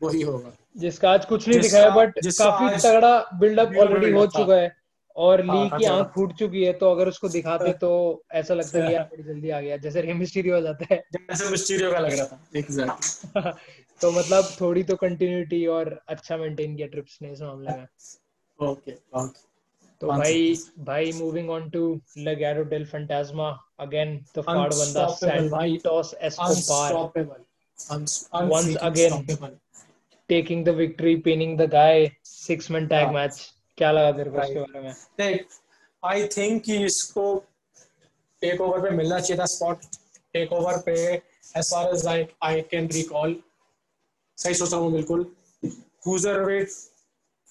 वही 0.00 0.22
होगा। 0.22 0.52
जिसका 0.76 1.10
आज 1.10 1.24
कुछ 1.24 1.48
नहीं 1.48 1.60
दिखाया 1.60 1.90
बट 1.90 2.14
काफ़ी 2.26 2.88
तगड़ा 2.88 3.30
बिल्डअप 3.34 3.68
ऑलरेडी 3.68 4.12
हो 4.12 4.26
चुका 4.26 4.54
है 4.54 4.82
और 5.16 5.42
ली 5.42 5.68
हाँ, 5.68 5.78
की 5.78 5.84
आँख 5.84 6.12
फूट 6.14 6.32
चुकी 6.34 6.64
है 6.64 6.72
तो 6.72 6.90
अगर 6.90 7.08
उसको 7.08 7.28
दिखाते 7.28 7.72
तो 7.72 8.22
ऐसा 8.32 8.54
लगता 8.54 8.84
है 8.84 8.92
यार 8.92 9.04
बड़ी 9.04 9.22
जल्दी 9.22 9.50
आ 9.50 9.60
गया 9.60 9.76
जैसे 9.76 10.00
हो 10.00 10.60
जाता 10.60 10.86
है। 10.90 11.04
जैसे 11.12 11.50
मिस्टीरियो 11.50 11.92
का 11.92 11.98
लग 11.98 12.12
रहा 12.12 12.24
था। 12.24 13.58
तो 14.00 14.10
मतलब 14.10 14.44
थोड़ी 14.60 14.82
तो 14.82 14.96
कंटिन्यूटी 14.96 15.66
और 15.66 16.00
अच्छा 16.08 16.36
मेंटेन 16.36 16.76
किया 16.76 16.86
ट्रिप्स 16.86 17.18
ने 17.22 17.32
इस 17.32 17.42
मामले 17.42 17.70
में। 17.70 17.86
ओके 18.68 18.92
ओके 18.92 19.40
तो 20.00 20.06
भाई 20.06 20.56
भाई 20.78 21.12
moving 21.12 21.50
on 21.50 21.70
to 21.70 22.00
Legado 22.18 22.62
del 22.62 22.86
Fantasma 22.86 23.60
again 23.80 24.24
the 24.38 24.40
फाड़ 24.40 24.74
बंदा 24.74 25.06
Santos 25.08 26.14
Escobar 26.20 27.44
once 28.50 28.76
again 28.76 29.26
taking 30.32 30.60
the 30.68 30.76
victory 30.82 31.16
pinning 31.28 31.56
the 31.62 31.68
guy 31.78 31.96
six 32.34 32.70
man 32.76 32.88
tag 32.94 33.06
yeah. 33.06 33.16
match. 33.18 33.40
क्या 33.78 33.90
लगा 33.92 34.10
तेरे 34.16 34.30
को 34.30 34.42
इसके 34.42 34.60
बारे 34.60 34.80
में? 34.84 34.92
देख 35.18 35.46
आई 36.02 36.26
थिंक 36.36 36.62
कि 36.64 36.76
इसको 36.84 37.24
टेक 38.42 38.60
ओवर 38.60 38.80
पे 38.80 38.90
मिलना 38.96 39.18
चाहिए 39.20 39.40
था 39.40 39.44
स्पॉट 39.52 39.84
टेक 40.34 40.52
ओवर 40.52 40.76
पे 40.86 40.92
as 41.12 41.70
far 41.70 41.94
as 41.94 42.06
I 42.08 42.26
I 42.44 42.60
can 42.70 42.88
recall 42.92 43.36
सही 44.38 44.54
सोच 44.54 44.72
रहा 44.72 44.80
हूँ 44.80 44.92
बिल्कुल। 44.92 45.24
क्रूजर 45.64 46.40
वेट 46.44 46.68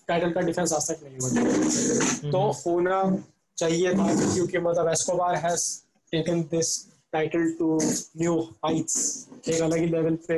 टाइटल 0.08 0.32
का 0.34 0.42
डिफेंस 0.42 0.74
आज 0.74 0.90
तक 0.92 1.04
नहीं 1.04 1.18
हुआ। 1.22 2.32
तो 2.32 2.42
होना 2.60 3.02
चाहिए 3.58 3.94
था 3.96 4.08
क्योंकि 4.34 4.58
मतलब 4.58 4.90
Escobar 4.92 5.36
has 5.46 5.66
taken 6.12 6.42
this 6.52 6.78
title 7.14 7.52
to 7.60 7.78
new 7.82 8.40
heights 8.66 8.98
एक 9.50 9.62
अलग 9.62 9.78
ही 9.78 9.86
लेवल 9.86 10.16
पे 10.28 10.38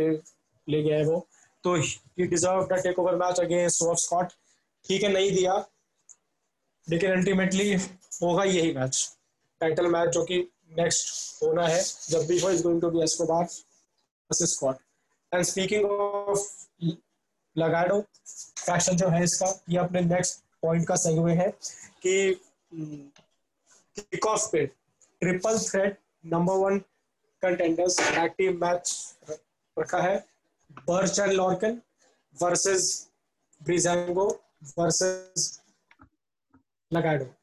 ले 0.67 0.81
गया 0.83 0.97
है 0.97 1.05
वो। 1.05 1.25
तो 1.63 1.75
he 1.75 2.25
deserve 2.27 2.65
the 2.65 2.79
take 2.83 2.99
over 2.99 3.15
match 3.15 3.39
against 3.39 3.77
sofa 3.77 3.97
Scott 3.99 4.31
ठीक 4.85 5.03
है, 5.03 5.11
नहीं 5.11 5.31
दिया। 5.31 5.53
लेकिन 6.87 7.11
अल्टीमेटली 7.11 7.73
होगा 7.73 8.43
यही 8.43 8.73
मैच 8.73 8.97
टाइटल 9.61 9.87
मैच 9.87 10.09
जो 10.13 10.23
कि 10.25 10.39
नेक्स्ट 10.77 11.43
होना 11.43 11.67
है। 11.67 11.83
जब 12.09 12.25
भी 12.27 12.39
हो 12.39 12.49
is 12.51 12.63
going 12.63 12.81
to 12.81 12.89
be 12.91 13.03
Escobar 13.03 13.43
versus 13.43 14.53
Scott 14.53 14.77
and 15.31 15.43
speaking 15.45 15.85
of 15.85 16.39
Legado 17.55 17.99
faction 18.01 18.95
जो 18.97 19.07
है 19.09 19.23
इसका, 19.23 19.47
ये 19.69 19.77
अपने 19.77 20.01
नेक्स्ट 20.01 20.39
पॉइंट 20.61 20.87
का 20.87 20.95
सही 20.95 21.35
है 21.37 21.49
कि 22.03 22.41
किक 23.97 24.25
ऑफ़ 24.25 24.47
पे 24.51 24.65
triple 24.65 25.57
threat 25.59 25.97
number 26.25 26.53
one 26.57 26.77
contenders 27.43 27.99
active 27.99 28.59
match 28.61 29.15
रखा 29.77 30.01
है। 30.01 30.15
बर्चन 30.87 31.31
लॉर्कन 31.31 31.81
वर्सेस 32.41 32.85
ब्रिजेंगो 33.65 34.27
वर्सेस 34.77 35.49
लगाडो 36.91 37.33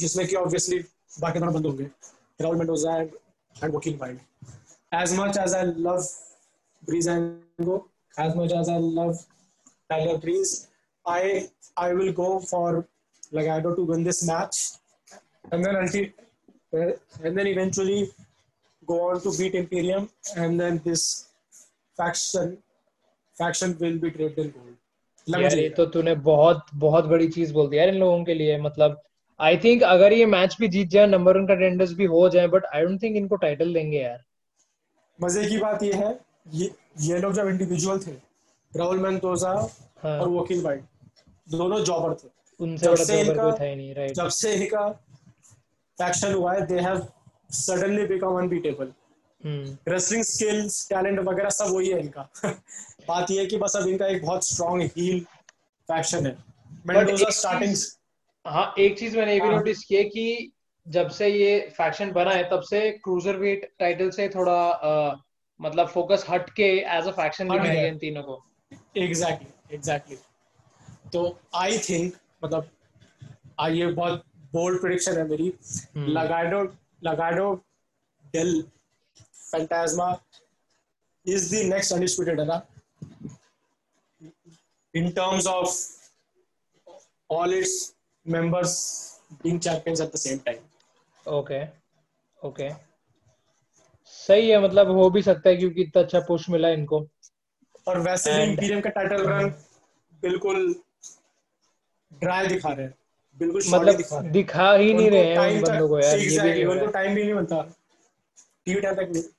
जिसमें 0.00 0.26
कि 0.26 0.36
ऑब्वियसली 0.36 0.78
बाकी 1.20 1.38
दोनों 1.38 1.54
बंद 1.54 1.66
होंगे 1.66 1.90
राहुल 2.40 2.56
मेंडोजा 2.58 2.96
एंड 2.96 3.10
एंड 3.62 3.74
वकील 3.74 3.96
Wilde 3.98 4.20
as 4.96 5.12
much 5.18 5.36
as 5.36 5.54
I 5.58 5.62
love 5.84 6.04
Breezango, 6.88 7.76
as 8.16 8.34
much 8.40 8.52
as 8.52 8.68
I 8.68 8.76
love 8.76 9.16
Tyler 9.90 10.18
Breeze, 10.18 10.68
I 11.06 11.48
I 11.76 11.92
will 11.92 12.12
go 12.12 12.40
for 12.40 12.86
Lagado 13.32 13.74
to 13.78 13.84
win 13.84 14.04
this 14.04 14.20
match, 14.28 14.60
and 15.50 15.64
then 15.64 15.76
until 15.76 16.04
and 17.24 17.36
then 17.38 17.46
eventually 17.46 17.98
go 18.86 19.00
on 19.08 19.20
to 19.22 19.32
beat 19.38 19.56
Imperium, 19.62 20.08
and 20.36 20.60
then 20.60 20.80
this 20.84 21.28
faction 21.98 22.56
faction 23.36 23.76
will 23.78 23.98
be 23.98 24.10
draped 24.10 24.38
in 24.38 24.50
gold. 24.50 24.72
यार 25.26 25.58
ये 25.58 25.68
तो 25.76 25.84
तूने 25.92 26.14
बहुत 26.24 26.66
बहुत 26.76 27.04
बड़ी 27.10 27.28
चीज़ 27.28 27.52
बोल 27.52 27.68
दी 27.68 27.78
यार 27.78 27.88
इन 27.88 27.94
लोगों 27.98 28.24
के 28.24 28.34
लिए 28.34 28.58
मतलब 28.60 29.00
आई 29.40 29.56
थिंक 29.58 29.82
अगर 29.82 30.12
ये 30.12 30.26
मैच 30.26 30.56
भी 30.60 30.68
जीत 30.68 30.88
जाए 30.90 31.06
नंबर 31.06 31.36
वन 31.38 31.46
कंटेंडर्स 31.46 31.92
भी 32.00 32.04
हो 32.14 32.28
जाए 32.28 32.46
बट 32.48 32.64
आई 32.74 32.84
डोंट 32.84 33.02
थिंक 33.02 33.16
इनको 33.16 33.36
टाइटल 33.44 33.72
देंगे 33.74 33.98
यार। 33.98 34.18
मज़े 35.18 35.46
की 35.48 35.58
बात 35.58 35.82
ये 35.82 35.92
है 35.92 36.18
ये 36.54 36.70
ये 37.02 37.18
लोग 37.18 37.32
जब 37.34 37.48
इंडिविजुअल 37.48 37.98
थे 38.06 38.12
राहुल 38.72 38.98
मेंतोजा 39.00 39.52
हाँ. 40.02 40.18
और 40.18 40.28
वकील 40.30 40.62
भाई 40.64 40.76
दोनों 41.48 41.82
जॉबर 41.84 42.14
थे। 42.14 42.28
उनसे 42.60 42.86
बड़ा 42.86 43.04
जॉबर 43.04 43.40
कोई 43.40 43.52
था 43.60 43.64
ही 43.64 43.74
नहीं 43.76 43.94
राइट 43.94 44.12
जब 44.16 44.28
से 44.40 44.54
इनका 44.54 44.88
फैक्शन 45.98 46.32
हुआ 46.34 46.52
है 46.54 46.66
they 46.66 46.80
have 46.80 47.06
suddenly 47.60 48.06
become 48.06 48.38
unbeatable 48.38 48.92
wrestling 49.44 50.24
skills 50.24 50.86
talent 50.88 51.18
वगैरह 51.18 51.50
सब 51.50 51.74
वही 51.74 51.88
है 51.88 52.00
इनका। 52.00 52.28
बात 53.08 53.30
यह 53.30 53.40
है 53.40 53.46
कि 53.46 53.56
बस 53.56 53.76
अब 53.76 53.88
इनका 53.88 54.06
एक 54.06 54.24
बहुत 54.24 54.46
स्ट्रॉन्ग 54.48 54.82
हील 54.96 55.20
फैक्शन 55.88 56.26
है। 56.26 56.36
मेंडोजा 56.86 57.30
स्टार्टिंग 57.30 57.76
हाँ 58.44 58.74
एक 58.78 58.98
चीज़ 58.98 59.16
मैंने 59.18 59.34
ये 59.34 59.40
भी 59.40 59.48
नोटिस 59.48 59.78
हाँ। 59.78 59.84
किया 59.88 60.02
कि 60.08 60.52
जब 60.86 61.08
से 61.08 61.28
ये 61.28 61.58
फैक्शन 61.76 62.10
बना 62.12 62.30
है 62.30 62.48
तब 62.50 62.60
से 62.60 62.90
क्रूजर 63.04 63.36
वेट 63.36 63.70
टाइटल 63.78 64.10
से 64.10 64.28
थोड़ा 64.28 64.52
आ, 64.52 65.14
मतलब 65.60 65.88
फोकस 65.88 66.24
हट 66.30 66.50
के 66.50 66.68
एज 66.96 67.06
अ 67.06 67.10
फैक्शन 67.12 67.48
भी 67.50 67.68
है 67.68 67.86
इन 67.88 67.98
तीनों 67.98 68.22
को। 68.22 68.42
एग्जैक्टली 68.96 69.74
एग्जैक्टली 69.74 70.16
तो 71.12 71.38
आई 71.54 71.78
थिंक 71.78 72.14
मतलब 72.44 72.68
आ, 73.60 73.68
ये 73.68 73.86
बहुत 73.86 74.24
बोल्ड 74.52 74.80
प्रेडिक्शन 74.80 75.16
है 75.18 75.28
मेरी। 75.28 75.52
Legado 75.96 76.62
Legado 77.04 77.52
del 78.34 78.62
Fantasma 79.54 80.08
is 81.26 81.44
the 81.50 81.60
next 81.68 81.92
undisputed 81.92 82.40
era. 82.40 82.56
In 84.94 85.06
terms 85.12 85.46
of 85.46 85.68
all 87.28 87.52
its 87.58 87.76
members 88.26 88.72
being 89.42 89.60
champions 89.66 90.00
at 90.04 90.12
the 90.12 90.20
same 90.24 90.40
time. 90.48 90.58
Okay. 91.26 91.62
Okay. 92.38 92.70
सही 94.12 94.48
है 94.48 94.60
मतलब 94.62 94.90
हो 94.96 95.08
भी 95.10 95.22
सकता 95.22 95.48
है 95.48 95.56
क्योंकि 95.56 95.82
इतना 95.82 96.02
अच्छा 96.02 96.20
पुश 96.28 96.48
मिला 96.50 96.68
इनको। 96.78 96.98
और 97.88 97.98
वैसे 98.00 98.34
भी 98.34 98.42
इंपीरियम 98.50 98.80
का 98.80 98.90
टाइटल 98.98 99.24
रन 99.28 99.48
बिल्कुल 100.22 100.74
ड्राई 102.12 102.46
दिखा 102.46 102.72
रहे 102.72 102.86
हैं। 102.86 102.94
बिल्कुल 103.38 103.62
मतलब 103.68 103.96
दिखा, 103.96 104.20
दिखा 104.20 104.72
ही 104.72 104.92
नहीं 104.94 105.10
रहे 105.10 105.34
हैं 105.34 105.62
बंदों 105.62 105.88
को 105.88 105.98
यार 106.00 106.18
ये 106.18 106.52
भी 106.52 106.64
उनको 106.64 106.86
टाइम 106.98 107.14
भी 107.14 107.22
नहीं 107.22 107.34
मिलता 107.34 107.62
टीवी 108.66 108.80
टाइम 108.80 108.94
तक 108.96 109.30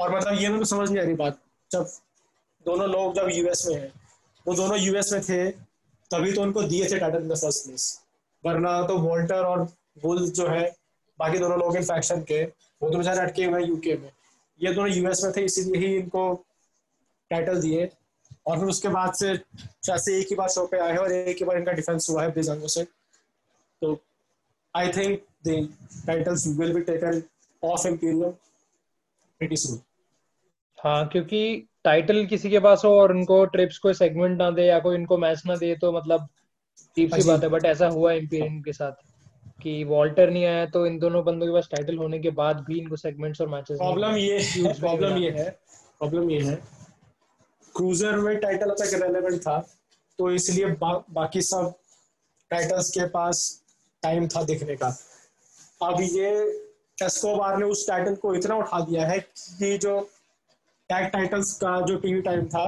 और 0.00 0.16
मतलब 0.16 0.34
ये 0.34 0.48
मेरे 0.48 0.58
को 0.58 0.64
समझ 0.64 0.88
नहीं 0.90 1.00
आ 1.00 1.04
रही 1.04 1.14
बात। 1.14 1.38
जब 1.70 1.88
दोनों 2.66 2.88
लोग 2.88 3.14
जब 3.14 3.28
यूएस 3.32 3.66
में 3.66 3.74
है, 3.76 3.92
वो 4.46 4.54
दोनों 4.54 4.78
यूएस 4.78 5.12
में 5.12 5.22
थे, 5.22 5.50
तभी 6.10 6.32
तो 6.32 6.42
उनको 6.42 6.62
दिए 6.62 6.88
थे 6.90 6.98
title 6.98 7.22
in 7.22 7.28
the 7.28 7.36
first 7.36 7.64
place 7.66 8.00
वरना 8.44 8.82
तो 8.82 8.98
वोल्टर 8.98 9.44
और 9.44 9.64
बुल 10.02 10.30
जो 10.30 10.46
है, 10.48 10.76
बाकी 11.18 11.38
दोनों 11.38 11.58
लोग 11.58 11.76
इन 11.76 11.84
फैक्शन 11.84 12.20
के, 12.22 12.44
वो 12.44 12.90
तो 12.90 12.98
बेचारे 12.98 13.20
अटके 13.20 13.44
हुए 13.44 13.60
हैं 13.60 13.68
यूके 13.68 13.96
में। 13.96 14.10
ये 14.60 14.72
दोनों 14.72 14.90
यूएस 14.90 15.24
में 15.24 15.32
थे, 15.36 15.44
इसीलिए 15.44 15.86
ही 15.86 15.96
इनको 15.96 16.44
टाइटल 17.30 17.60
दिए। 17.60 17.90
और 18.46 18.58
फिर 18.58 18.68
उसके 18.68 18.88
बाद 18.88 19.12
से 19.14 19.36
शायद 19.36 20.00
से 20.00 20.18
एक 20.20 20.26
ही 20.30 20.36
बार 20.36 20.48
शो 20.48 20.66
पे 20.66 20.78
आए 20.78 20.96
और 20.96 21.12
एक 21.12 21.36
ही 21.36 21.44
बार 21.44 21.56
इनका 21.56 21.72
डिफेंस 21.72 22.06
हुआ 22.10 22.22
है 22.22 22.30
ब्रिजांगो 22.30 22.68
से। 22.68 22.84
तो 23.82 23.98
I 24.74 24.88
think 24.88 25.20
the 25.46 25.68
titles 26.06 26.46
be 26.46 26.80
taken 26.80 27.22
off 27.62 27.86
Imperium 27.86 28.32
pretty 29.40 29.56
soon 29.56 29.78
हाँ 30.78 31.06
क्योंकि 31.08 31.40
टाइटल 31.84 32.24
किसी 32.26 32.50
के 32.50 32.58
पास 32.58 32.82
हो 32.84 32.90
और 33.00 33.12
उनको 33.12 33.44
ट्रिप्स 33.44 33.78
कोई 33.78 33.94
सेगमेंट 33.94 34.38
ना 34.38 34.50
दे 34.50 34.64
या 34.66 34.78
कोई 34.78 34.96
इनको 34.96 35.18
मैच 35.18 35.42
ना 35.46 35.56
दे 35.56 35.74
तो 35.80 35.92
मतलब 35.92 36.28
टीप 36.96 37.14
सी 37.14 37.28
बात 37.28 37.42
है 37.42 37.48
बट 37.48 37.64
ऐसा 37.64 37.86
हुआ 37.88 38.12
इंपीरियम 38.12 38.60
के 38.62 38.72
साथ 38.72 39.04
कि 39.62 39.82
वॉल्टर 39.84 40.30
नहीं 40.30 40.44
आया 40.44 40.64
तो 40.66 40.86
इन 40.86 40.98
दोनों 40.98 41.24
बंदों 41.24 41.46
के 41.46 41.52
पास 41.52 41.68
टाइटल 41.70 41.96
होने 41.98 42.18
के 42.18 42.30
बाद 42.40 42.64
भी 42.68 42.78
इनको 42.80 42.96
सेगमेंट्स 42.96 43.40
और 43.40 43.48
मैचेस 43.48 43.78
प्रॉब्लम 43.78 44.16
ये 44.16 44.38
है 44.40 44.72
प्रॉब्लम 44.80 45.16
ये 45.18 45.30
है। 45.30 45.48
प्रॉब्लम 45.98 46.30
ये 46.30 46.40
है। 46.40 46.54
क्रूजर 47.74 48.16
में 48.16 48.36
टाइटल 48.40 48.70
तक 48.80 48.90
रेलेवेंट 49.02 49.40
था 49.40 49.58
तो 50.18 50.30
इसलिए 50.30 50.66
बा, 50.66 51.04
बाकी 51.10 51.42
सब 51.42 51.74
टाइटल्स 52.50 52.90
के 52.90 53.06
पास 53.08 53.40
टाइम 54.02 54.28
था 54.28 54.42
दिखने 54.42 54.76
का। 54.76 54.88
अब 55.82 56.00
ये 56.00 56.30
एस्कोबार 56.98 57.56
ने 57.56 57.64
उस 57.64 57.86
टाइटल 57.88 58.14
को 58.14 58.34
इतना 58.34 58.54
उठा 58.56 58.80
दिया 58.80 59.06
है 59.06 59.18
कि 59.20 59.76
जो 59.78 60.00
टैग 60.90 61.06
टाइटल्स 61.12 61.52
का 61.54 61.80
जो 61.80 61.96
टीवी 61.96 62.20
टाइम 62.22 62.46
था 62.46 62.64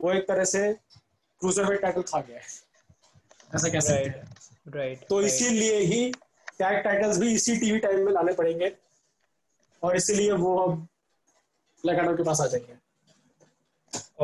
वो 0.00 0.12
एक 0.12 0.26
तरह 0.28 0.44
से 0.44 0.72
क्रूजरवेट 0.72 1.80
टाइटल 1.82 2.02
खा 2.02 2.20
गया 2.20 2.36
है। 2.36 2.44
ऐसा 3.54 3.68
कह 3.68 3.80
सकते 3.80 4.08
हैं 4.08 4.72
राइट 4.74 5.06
तो 5.08 5.20
इसीलिए 5.22 5.78
ही 5.78 6.10
टैग 6.58 6.78
टाइटल्स 6.84 7.18
भी 7.18 7.32
इसी 7.34 7.56
टीवी 7.56 7.78
टाइम 7.78 8.04
में 8.04 8.12
लाने 8.12 8.32
पड़ेंगे 8.32 8.72
और 9.82 9.96
इसीलिए 9.96 10.32
वो 10.32 10.56
अब 10.58 10.86
लगाडो 11.84 12.16
के 12.16 12.22
पास 12.22 12.40
आ 12.40 12.46
जाएँगे। 12.46 12.76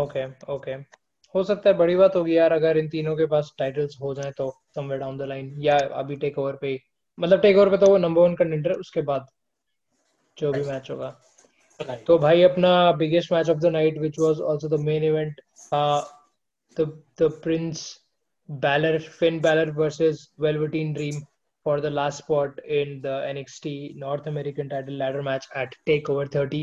ओके 0.02 0.26
ओके 0.52 0.72
हो 1.34 1.42
सकता 1.44 1.70
है 1.70 1.76
बड़ी 1.76 1.96
बात 1.96 2.16
होगी 2.16 2.36
यार 2.36 2.52
अगर 2.52 2.78
इन 2.78 2.88
तीनों 2.88 3.16
के 3.16 3.26
पास 3.26 3.52
टाइटल्स 3.58 3.96
हो 4.00 4.14
जाए 4.14 4.30
तो 4.36 4.50
समवेयर 4.74 5.00
डाउन 5.00 5.18
द 5.18 5.22
लाइन 5.22 5.54
या 5.62 5.78
अभी 6.02 6.16
टेक 6.16 6.38
ओवर 6.38 6.56
पे 6.56 6.80
मतलब 7.18 7.40
टेक 7.40 7.56
ओवर 7.56 7.70
पे 7.70 7.78
तो 7.78 7.86
वो 7.86 7.98
नंबर 7.98 8.22
वन 8.22 8.34
कंटेंडर 8.34 8.72
उसके 8.72 9.02
बाद 9.02 9.26
जो 10.38 10.52
भी 10.52 10.62
मैच 10.62 10.90
होगा। 10.90 11.10
तो 12.06 12.18
भाई 12.18 12.42
अपना 12.42 12.92
biggest 12.92 13.32
match 13.32 13.50
of 13.50 13.58
the 13.58 13.66
night 13.72 13.98
which 13.98 14.18
was 14.18 14.40
also 14.50 14.68
the 14.68 14.80
main 14.80 15.04
event 15.04 15.40
the 15.74 16.86
the 17.20 17.30
prince 17.42 17.88
Balor 18.50 18.98
Finn 18.98 19.40
Balor 19.40 19.70
versus 19.70 20.28
Velveteen 20.40 20.92
Dream 20.92 21.20
for 21.66 21.80
the 21.80 21.90
last 21.90 22.20
spot 22.22 22.60
in 22.74 22.92
the 23.00 23.14
NXT 23.30 23.70
North 24.02 24.28
American 24.28 24.68
title 24.68 24.94
ladder 25.00 25.22
match 25.24 25.48
at 25.62 25.74
Takeover 25.88 26.24
30. 26.36 26.60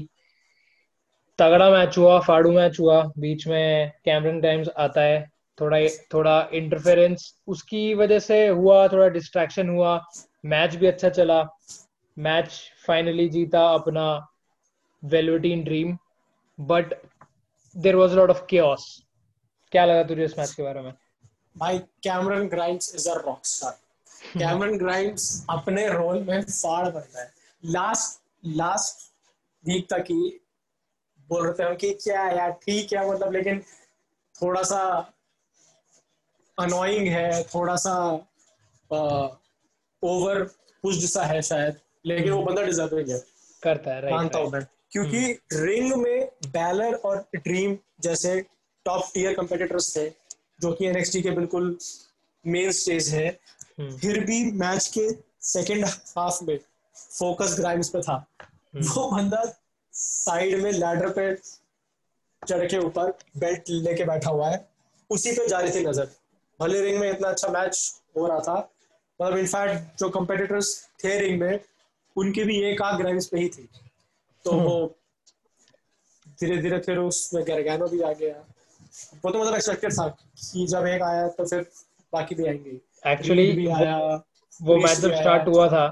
तगड़ा 1.40 1.70
match 1.70 1.98
हुआ 1.98 2.20
फाड़ू 2.20 2.52
match 2.52 2.80
हुआ। 2.80 3.02
बीच 3.18 3.46
में 3.48 3.92
Cameron 4.06 4.40
times 4.42 4.70
आता 4.78 5.02
है। 5.02 5.20
थोड़ा 5.62 5.80
थोड़ा 6.14 6.50
interference 6.54 7.28
उसकी 7.48 7.94
वजह 7.94 8.20
से 8.20 8.48
हुआ 8.48 8.88
थोड़ा 8.88 9.08
डिस्ट्रैक्शन 9.10 9.70
हुआ। 9.70 9.92
मैच 10.46 10.76
भी 10.76 10.88
अच्छा 10.88 11.10
चला। 11.10 11.42
मैच 12.18 12.60
फाइनली 12.86 13.28
जीता 13.30 13.66
अपना 13.74 14.06
Velveteen 15.04 15.64
Dream 15.64 15.98
but 16.58 16.94
there 17.76 17.96
was 17.96 18.14
lot 18.16 18.30
of 18.30 18.46
chaos 18.50 18.86
क्या 19.72 19.86
लगा 19.86 20.04
तुझे 20.04 20.26
इस 20.26 20.38
मैच 20.40 20.54
के 20.54 20.64
बारे 20.64 20.82
में? 20.82 20.94
भाई 21.56 21.80
Cameron 22.04 22.48
Grimes 22.48 22.94
is 22.96 23.10
a 23.10 23.14
rock 23.18 23.46
star 23.46 23.78
Cameron 24.40 24.78
Grimes 24.78 25.46
अपने 25.50 25.88
रोल 25.90 26.24
में 26.24 26.42
फाड़ 26.44 26.88
बनता 26.90 27.22
है। 27.22 27.32
लास्ट 27.64 28.22
लास्ट 28.58 29.12
वीक 29.64 29.88
तक 29.94 30.06
ही 30.12 30.40
बोल 31.30 31.48
रहे 31.48 31.70
थे 31.70 31.76
कि 31.76 31.94
क्या 32.04 32.28
यार 32.30 32.52
ठीक 32.64 32.94
है 32.94 33.10
मतलब 33.12 33.32
लेकिन 33.34 33.62
थोड़ा 34.36 34.62
सा 34.64 34.82
अनोइंग 36.58 37.08
है 37.08 37.44
थोड़ा 37.44 37.76
सा 37.76 37.96
ओवर 40.04 40.44
पुश्ड 40.84 41.08
सा 41.10 41.24
है 41.26 41.42
शायद। 41.42 41.80
लेकिन 42.06 42.32
वो 42.32 42.42
बंदा 42.44 42.62
डिजर्विंग 42.62 43.10
है 43.10 43.20
करता 43.64 43.94
है 43.94 44.12
मानता 44.12 44.40
हूँ 44.40 44.52
मैं 44.52 44.66
क्योंकि 44.92 45.22
रिंग 45.54 45.92
हम्म। 45.94 46.04
में 46.04 46.28
बैलर 46.48 46.94
और 47.06 47.26
ड्रीम 47.38 47.78
जैसे 48.02 48.40
टॉप 48.86 49.10
टीयर 49.14 49.34
कंपेटिटर्स 49.34 49.96
थे 49.98 50.10
जो 50.62 50.72
कि 50.72 50.86
एनएक्सटी 50.86 51.22
के 51.22 51.32
बिल्कुल 51.32 51.78
मेन 52.46 52.72
स्टेज 52.72 53.08
है। 53.10 53.30
फिर 53.80 54.20
भी 54.26 54.44
मैच 54.54 54.88
के 54.88 55.10
सेकंड 55.46 55.86
हाफ़ 55.86 56.44
में 56.44 56.58
फोकस 56.96 57.56
ग्राइम्स 57.60 57.90
पे 57.90 58.02
था 58.02 58.14
हम्म। 58.44 58.88
वो 58.88 59.10
बंदा 59.12 59.44
साइड 59.94 60.62
में 60.62 60.72
लैडर 60.72 61.10
पे 61.10 61.34
चढ़ 62.42 62.66
के 62.68 62.78
ऊपर 62.78 63.12
बेल्ट 63.38 63.70
लेके 63.70 64.04
बैठा 64.04 64.30
हुआ 64.30 64.50
है 64.50 64.66
उसी 65.10 65.32
पे 65.32 65.48
जा 65.48 65.60
रही 65.60 65.72
थी 65.72 65.86
नज़र 65.86 66.10
भले 66.60 66.82
रिंग 66.82 67.00
में 67.00 67.10
इतना 67.12 67.28
अच्छा 67.28 67.48
मैच 67.50 67.80
हो 68.18 68.28
रहा 68.28 68.40
था 68.40 68.58
मतलब 69.20 69.38
इनफैक्ट 69.38 70.00
जो 70.00 70.10
कंपेटिटर्स 70.10 70.76
थे 71.04 71.18
रिंग 71.20 71.40
में 71.42 71.60
उनकी 72.16 72.44
भी 72.44 72.62
एक 72.64 72.82
आग 72.82 72.98
ग्राइम्स 72.98 73.26
पे 73.28 73.40
ही 73.40 73.50
थी। 73.50 73.70
तो 74.46 74.52
हम्म। 74.52 74.64
वो 74.64 74.96
धीरे 76.40 76.58
धीरे 76.58 76.80
फिर 76.80 76.98
उसमें 76.98 77.44
गैरगैनो 77.46 77.88
भी 77.88 78.02
आ 78.02 78.12
गया। 78.12 78.36
वो 79.26 79.32
तो 79.32 79.40
मतलब 79.40 79.56
एक्सपेक्टेड 79.56 79.94
था 79.94 80.08
कि 80.08 80.66
जब 80.68 80.86
एक 80.88 81.02
आया 81.02 81.28
तो 81.28 81.46
फिर 81.46 81.66
बाकी 82.14 82.36
भी 82.36 82.46
आएँगे। 82.48 82.80
एक्चुअली 83.12 83.52
भी 83.52 83.68
आया 83.68 83.98
वो 84.62 84.78
मैच 84.78 84.98
जब 84.98 85.16
स्टार्ट 85.16 85.48
हुआ 85.48 85.68
था 85.68 85.88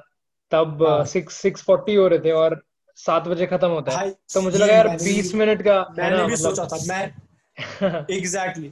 तब 0.52 1.04
सिक्स 1.08 1.36
सिक्स 1.36 1.64
फोर्टी 1.64 1.96
हो 1.96 2.08
रहे 2.08 2.20
थे 2.20 2.32
और 2.32 2.64
सात 2.96 3.28
बजे 3.28 3.46
खत्म 3.46 3.68
होता 3.68 3.98
है। 3.98 4.10
तो 4.34 4.42
मुझे 4.42 4.58
लगा 4.58 4.74
यार 4.74 4.88
बीस 4.88 5.34
मिनट 5.36 5.62
का 5.62 5.80
मैंने 5.98 6.18
भी 6.18 6.24
मतलब 6.24 6.38
सोचा 6.38 6.66
था 6.66 6.78
मैं 6.88 8.06
एग्जैक्टली 8.12 8.70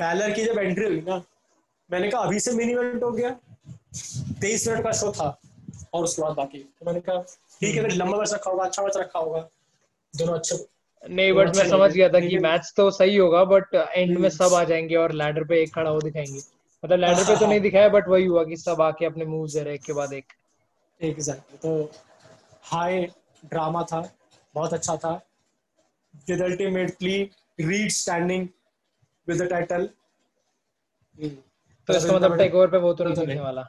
बैलर 0.00 0.30
की 0.30 0.44
जब 0.44 0.58
एंट्री 0.58 0.84
हुई 0.84 1.00
ना 1.00 1.22
मैंने 1.90 2.10
कहा 2.10 2.20
अभी 2.20 2.40
से 2.40 2.52
मिनी 2.52 2.72
इवेंट 2.72 3.02
हो 3.02 3.10
गया। 3.10 3.30
तेईस 4.40 4.68
मिनट 4.68 4.84
का 4.84 4.92
शो 4.92 5.12
था। 5.12 5.40
और 5.92 6.04
उसके 6.04 6.22
बाद 6.22 6.36
बाकी। 6.36 6.58
तो 6.58 6.86
मैंने 6.86 7.00
कहा 7.00 7.20
ठीक 7.60 7.76
है 7.76 7.88
लंबा 7.88 8.18
मैच 8.18 8.32
रखा 8.34 8.50
होगा 8.50 8.64
अच्छा 8.64 8.82
मैच 8.82 8.96
रखा 8.96 9.18
होगा। 9.18 9.48
दोनों 10.14 10.34
अच्छे 10.34 10.64
नहीं 11.02 11.32
बट 11.32 11.56
मैं 11.56 11.68
समझ 11.68 11.90
गया 11.92 12.08
था 12.08 12.20
कि 12.20 12.38
मैच 12.38 12.72
तो 12.76 12.90
सही 12.92 13.16
होगा 13.16 13.44
बट 13.46 13.74
एंड 13.74 14.16
में 14.18 14.28
सब 14.30 14.54
आ 14.54 14.62
जाएँगे 14.64 14.96
और 14.96 15.12
लैडर 15.14 15.44
पे 15.44 15.62
एक 15.62 15.74
खड़ा 15.74 15.90
हो 15.90 16.00
दिखाएँगे। 16.00 16.40
मतलब 16.82 16.98
लैडर 16.98 17.24
पे 17.24 17.36
तो 17.36 17.46
नहीं 17.46 17.60
दिखाया 17.60 17.88
बट 17.88 18.08
वही 18.08 18.24
हुआ 18.26 18.44
कि 18.44 18.56
सब 18.56 18.80
आके 18.82 19.06
अपने 19.06 19.24
मूव 19.24 19.46
दे 19.48 19.62
रहे 19.62 19.74
एक 19.74 19.82
के 19.82 19.92
बाद 19.92 20.12
एक। 20.12 20.32
एग्जैक्टली 21.00 21.58
तो 21.58 21.90
हाई 22.64 23.06
ड्रामा 23.44 23.82
था 23.82 24.00
बहुत 24.54 24.74
अच्छा 24.74 24.96
था। 24.96 25.12
With 26.28 26.42
ultimately 26.42 27.22
Reed 27.60 27.90
standing 27.90 28.48
with 29.28 29.42
the 29.42 29.48
title 29.50 29.88
तो 31.88 31.94
इसका 31.94 32.12
मतलब 32.12 32.36
टेक 32.38 32.54
ओवर 32.54 32.66
पे 32.66 32.78
वो 32.78 32.92
तो 32.94 33.04
नहीं 33.04 33.14
जीतने 33.14 33.40
वाला। 33.40 33.62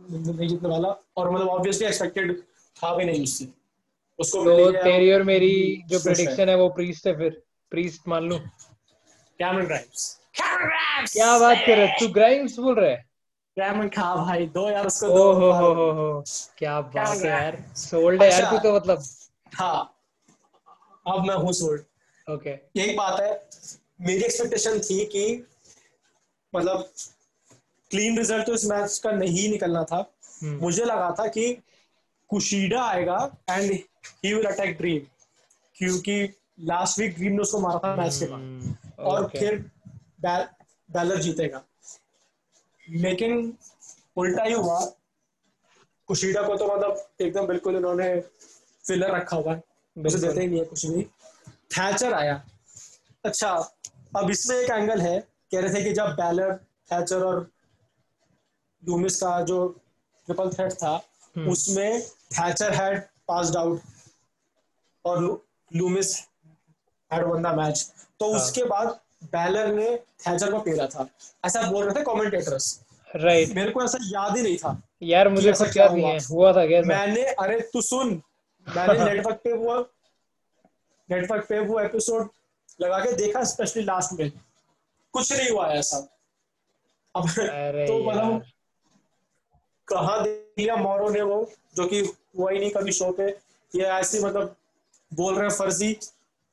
नहीं 0.00 0.48
जीतने 0.48 0.68
वाला 0.68 0.88
और 1.16 1.30
मतलब 1.30 1.48
ऑब्वियसली 1.48 1.86
एक्सपेक्टेड 1.86 2.40
था 2.76 2.94
भी 2.96 3.04
नहीं 3.04 3.22
उससे। 3.22 3.48
उसको 4.18 4.44
तो 4.44 4.70
तेरी 4.72 5.12
और 5.12 5.22
मेरी 5.22 5.82
जो 5.88 5.98
प्रेडिक्शन 6.00 6.48
है 6.48 6.56
वो 6.56 6.68
प्रीस्ट 6.70 7.06
है 7.06 7.16
फिर। 7.18 7.42
प्रीस्ट 7.72 8.08
मान 8.08 8.28
लूँ। 8.28 8.38
कैमरन 8.38 9.66
ग्राइम्स 9.66 10.06
कैमरन 10.36 10.66
ग्राइम्स 10.66 11.12
क्या 11.12 11.38
बात 11.38 11.56
कर 11.66 11.76
रहे 11.78 11.86
तू 12.00 12.08
ग्राइम्स 12.12 12.58
बोल 12.58 12.74
रहे 12.74 12.90
है? 12.90 13.04
कैमरन 13.56 13.88
खा 13.88 14.14
भाई 14.16 14.46
दो 14.54 14.68
यार 14.70 14.86
उसको 14.86 15.08
दो। 15.08 15.32
हो 15.32 15.50
हो 15.52 15.72
हो 15.74 15.90
हो। 15.92 16.24
क्या 16.58 16.80
बात 16.80 17.16
है 17.16 17.26
यार। 17.26 17.64
सोल्ड 17.76 18.22
है 18.22 18.30
यार 18.30 18.50
तू 18.50 18.58
तो 18.58 18.74
मतलब। 18.76 19.02
हाँ। 19.54 19.90
अब 21.06 21.26
मैं 21.26 21.34
हूँ 21.36 21.52
सोल्ड 21.52 21.82
ओके 22.26 22.50
यही 22.76 22.94
बात 22.96 23.20
है। 23.20 23.32
मेरी 24.00 24.24
एक्सपेक्टेशन 24.24 24.78
थी 24.80 25.04
कि 25.06 25.24
मतलब 26.52 26.88
क्लीन 27.90 28.18
रिज़ल्ट 28.18 28.46
तो 28.46 28.54
इस 28.54 28.64
मैच 28.64 28.98
का 28.98 29.10
नहीं 29.10 29.48
निकलना 29.50 29.84
था। 29.84 29.98
hmm. 30.08 30.60
मुझे 30.62 30.84
लगा 30.84 31.10
था 31.18 31.26
कि 31.26 31.52
कुशीडा 32.28 32.82
आएगा 32.84 33.36
and 33.50 33.72
he 33.72 34.34
will 34.34 34.46
attack 34.46 34.76
Dream 34.76 35.00
क्योंकि 35.76 36.34
लास्ट 36.60 36.98
वीक 36.98 37.14
ड्रीम 37.14 37.32
ने 37.32 37.38
उसको 37.38 37.60
मारा 37.60 37.78
था 37.78 37.94
मैच 37.96 38.18
के 38.18 38.26
बाद। 38.26 38.76
hmm. 38.80 38.98
और. 38.98 39.28
फिर 39.28 39.70
बैलर 40.90 41.20
जीतेगा। 41.20 41.62
लेकिन 42.90 43.56
उल्टा 44.16 44.44
ही 44.44 44.52
हुआ। 44.52 44.80
कुशीडा 46.06 46.42
को 46.42 46.56
तो 46.56 46.66
मतलब 46.74 47.08
एकदम 47.20 47.46
बिल्कुल 47.46 47.76
इन्होंने 47.76 48.20
फिलर 48.86 49.10
रखा 49.10 49.36
हुआ 49.36 49.54
है। 49.54 49.62
मुझे 49.98 50.18
देते 50.18 50.40
ही 50.40 50.46
नहीं 50.46 50.58
है 50.58 50.64
कुछ 50.64 50.86
भी। 50.86 51.02
थैचर 51.48 52.14
आया। 52.14 52.44
अच्छा 53.24 53.50
अब 54.16 54.30
इसमें 54.30 54.56
एक 54.56 54.70
एंगल 54.70 55.00
है। 55.00 55.20
कह 55.52 55.60
रहे 55.60 55.74
थे 55.74 55.84
कि 55.84 55.92
जब 55.92 56.04
बैलर 56.04 56.54
थैचर 56.92 57.22
और 57.22 57.53
लूमिस 58.84 59.16
का 59.16 59.40
जो 59.42 59.66
ट्रिपल 60.28 60.50
थ्रेट 60.50 60.72
था 60.72 60.92
हम्म। 61.36 61.50
उसमें 61.50 62.00
थैचर 62.38 62.74
हैड 62.74 63.00
पास्ड 63.28 63.56
आउट 63.56 63.80
और 65.04 65.22
Loomis 65.70 66.16
had 67.10 67.24
won 67.24 67.42
the 67.42 67.54
match 67.58 67.90
तो 68.20 68.32
हाँ. 68.32 68.40
उसके 68.40 68.64
बाद 68.64 69.00
बैलर 69.32 69.72
ने 69.74 69.96
थैचर 70.26 70.50
को 70.52 70.58
पेरा 70.60 70.86
था। 70.86 71.08
ऐसा 71.44 71.62
बोल 71.70 71.84
रहे 71.84 71.94
थे 71.94 72.04
कमेंटेटर्स 72.04 72.66
राइट 73.16 73.54
मेरे 73.54 73.70
को 73.70 73.82
ऐसा 73.84 73.98
याद 74.02 74.36
ही 74.36 74.42
नहीं 74.42 74.56
था 74.56 74.80
यार 75.02 75.28
मुझे 75.28 75.52
कुछ 75.52 75.76
याद 75.76 75.92
नहीं 75.92 76.04
है। 76.04 76.18
हुआ 76.26 76.52
था 76.52 76.66
क्या 76.66 76.80
मैंने 76.82 77.22
अरे 77.42 77.60
तू 77.72 77.80
सुन। 77.82 78.08
मैंने 78.66 79.04
नेटवर्क 79.10 79.40
पे 79.44 79.52
वो 79.52 79.78
नेटवर्क 81.08 81.46
पे 81.48 81.58
वो 81.60 81.78
एपिसोड 81.80 82.28
लगा 82.80 82.98
के 82.98 83.12
देखा 83.16 83.42
स्पेशली 83.44 83.82
लास्ट 83.84 84.18
में। 84.20 84.30
कुछ 85.14 85.32
नहीं 85.32 85.50
हुआ 85.50 85.66
ऐसा। 85.72 85.96
अब 87.14 87.28
तो 87.28 87.98
मतलब 88.04 88.42
कहा 89.88 90.18
देख 90.18 90.58
लिया 90.58 90.76
मोरो 90.76 91.08
ने 91.08 91.22
वो 91.22 91.38
जो 91.76 91.86
कि 91.86 92.00
हुआ 92.38 92.50
ही 92.50 92.58
नहीं 92.58 92.70
कभी 92.70 92.92
शो 92.92 93.10
पे। 93.12 93.26
ये 93.72 93.84
ऐसी 93.92 94.20
मतलब 94.20 94.56
बोल 95.12 95.34
रहे 95.34 95.42
हैं 95.42 95.56
फर्जी 95.56 95.92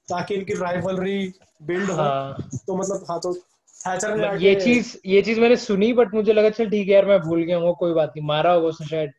ताकि 0.08 0.36
इनकी 0.36 0.54
राइवलरी 0.54 1.34
बिल्ड 1.64 1.90
हो। 1.90 1.96
हाँ। 1.96 2.50
तो 2.68 2.76
मतलब 2.76 3.06
हाँ 3.10 3.20
तो 3.20 3.34
थैचर 3.34 4.16
ने 4.16 4.38
ये 4.44 4.54
चीज़ 4.56 4.96
ये 5.06 5.22
चीज़ 5.22 5.40
मैंने 5.40 5.56
सुनी 5.58 5.92
बट 5.94 6.14
मुझे 6.14 6.34
लगा 6.34 6.50
चल 6.50 6.70
ठीक 6.70 6.88
है 6.88 6.94
यार 6.94 7.06
मैं 7.06 7.20
भूल 7.20 7.44
गया 7.44 7.58
हूँ 7.58 7.76
कोई 7.76 7.94
बात 7.94 8.14
नहीं 8.16 8.26
मारा 8.28 8.52
होगा 8.52 8.68
उसने 8.68 8.88
शायद। 8.88 9.12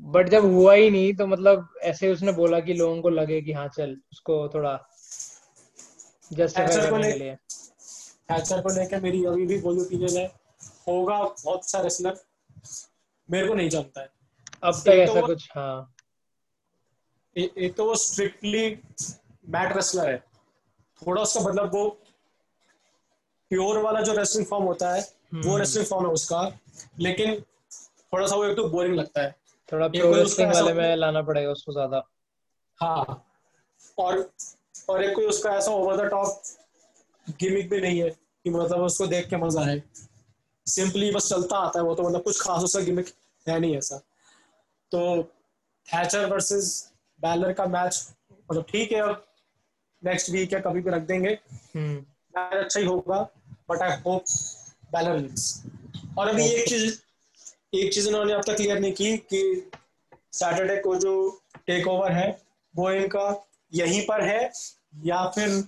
बट 0.00 0.28
जब 0.28 0.44
हुआ 0.44 0.74
ही 0.74 0.90
नहीं 0.90 1.14
तो 1.14 1.26
मतलब 1.26 1.68
ऐसे 1.82 2.12
उसने 2.12 2.32
बोला 2.32 2.60
कि 2.60 2.74
लोगों 2.74 3.00
को 3.02 3.08
लगे 3.10 3.40
कि 3.42 3.52
हाँ 3.52 3.66
चल 3.68 3.96
उसको 4.12 4.36
थोड़ा 4.48 4.72
जस्टिफाई 6.32 6.90
करने 6.90 7.12
के 7.12 7.18
लिए। 7.18 7.34
थैचर 8.30 8.60
को 8.60 8.74
लेकर 8.74 9.00
मेरी 9.00 9.24
अभी 9.24 9.46
भी 9.46 9.58
बोली 9.58 9.80
ओपिनियन 9.80 10.16
है। 10.16 10.26
होगा 10.88 11.18
बहुत 11.18 11.58
अच्छा 11.58 11.80
रेसलर 11.80 12.16
मेरे 13.28 13.48
को 13.48 13.54
नहीं 13.54 13.68
जानता 13.68 14.00
है। 14.00 14.10
अब 14.64 14.74
तक 14.76 14.88
ऐसा 14.88 15.20
तो 15.20 15.26
कुछ 15.26 15.48
हाँ। 15.54 15.94
एक 17.36 17.74
तो 17.76 17.84
वो 17.84 17.94
स्ट्रिक्टली 17.96 18.68
मैट 19.48 19.76
रेसलर 19.76 20.08
है। 20.10 20.18
थोड़ा 21.02 21.22
उसका 21.22 21.40
मतलब 21.40 21.74
वो 21.74 21.88
प्योर 23.50 23.78
वाला 23.82 24.00
जो 24.00 24.12
रेसलिंग 24.12 24.46
फॉर्म 24.46 24.64
होता 24.64 24.92
है 24.94 25.00
वो 25.34 25.56
रेसलिंग 25.58 25.84
हम्म। 25.84 25.90
फॉर्म 25.90 26.06
है 26.06 26.12
उसका। 26.12 26.42
लेकिन 27.00 27.40
थोड़ा 28.12 28.26
सा 28.26 28.36
वो 28.36 28.44
एक 28.44 28.56
तो 28.56 28.68
बोरिंग 28.68 28.94
लगता 28.94 29.22
है। 29.22 29.34
थोड़ा 29.72 29.88
प्योर 29.88 30.16
रेसलिंग 30.16 30.52
वाले 30.52 30.72
में 30.72 30.96
लाना 30.96 31.22
पड़ेगा 31.22 31.50
उसको 31.50 31.72
ज़्यादा। 31.72 32.02
हाँ। 32.80 33.24
और 33.98 34.30
और 34.88 35.02
एक 35.04 35.14
कोई 35.14 35.26
उसका 35.26 35.50
ऐसा 35.50 35.70
ओवर 35.70 35.96
द 35.96 36.10
टॉप 36.10 36.42
गिमिक 37.40 37.68
भी 37.70 37.80
नहीं 37.80 38.00
है 38.02 38.10
कि 38.10 38.50
मतलब 38.50 38.82
उसको 38.82 39.06
देख 39.06 39.28
के 39.30 39.36
मज़ा 39.36 39.62
आए। 39.62 39.82
सिंपली 40.68 41.10
बस 41.12 41.28
चलता 41.28 41.56
आता 41.58 41.78
है 41.78 41.84
वो 41.84 41.94
तो 41.94 42.02
मतलब 42.02 42.22
कुछ 42.22 42.40
खास 42.40 42.62
उसका 42.64 42.80
गिमिक 42.82 43.12
है 43.46 43.58
नहीं 43.60 43.76
ऐसा। 43.76 43.96
तो 44.92 45.22
थैचर 45.88 46.26
वर्सेस 46.26 46.70
बैलर 47.20 47.52
का 47.52 47.66
मैच 47.66 48.06
मतलब 48.50 48.64
ठीक 48.68 48.92
है 48.92 49.00
अब 49.00 49.24
नेक्स्ट 50.02 50.30
वीक 50.30 50.52
या 50.52 50.60
कभी 50.60 50.80
भी 50.80 50.90
रख 50.90 51.02
देंगे। 51.02 51.30
हम्म। 51.76 51.94
मैच 52.34 52.54
अच्छा 52.54 52.80
ही 52.80 52.86
होगा 52.86 53.20
but 53.70 53.82
I 53.82 53.96
hope 54.06 54.24
Balor 54.92 55.16
wins 55.16 55.62
और 56.18 56.28
अभी 56.28 56.46
एक 56.46 56.68
चीज़ 56.68 56.98
एक 57.74 57.92
चीज़ 57.94 58.08
इन्होंने 58.08 58.32
अब 58.32 58.42
तक 58.46 58.56
क्लियर 58.56 58.78
नहीं 58.78 58.92
की 58.92 59.16
कि 59.32 59.40
सैटरडे 60.32 60.76
को 60.82 60.94
जो 60.96 61.14
टेक 61.66 61.86
ओवर 61.88 62.12
है 62.12 62.28
वो 62.74 62.90
इनका 62.90 63.26
यहीं 63.72 64.00
पर 64.06 64.24
है 64.24 64.50
या 65.04 65.24
फिर 65.28 65.62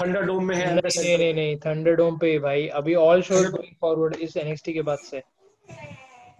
थंडर 0.00 0.22
डोम 0.22 0.44
में 0.44 0.56
है 0.56 0.74
नहीं 0.74 1.04
नहीं 1.04 1.18
नहीं 1.18 1.34
नहीं 1.34 1.56
थंडर 1.56 1.94
डोम 1.94 2.18
पे 2.18 2.38
भाई। 2.38 2.68
अभी 2.68 2.94
ऑल 2.94 3.22
शोज़ 3.22 3.48
गोइंग 3.48 3.74
फॉरवर्ड 3.80 4.16
इस 4.16 4.36
एनएक्सटी 4.36 4.72
के 4.72 4.82
बाद 4.82 4.98
से। 4.98 5.22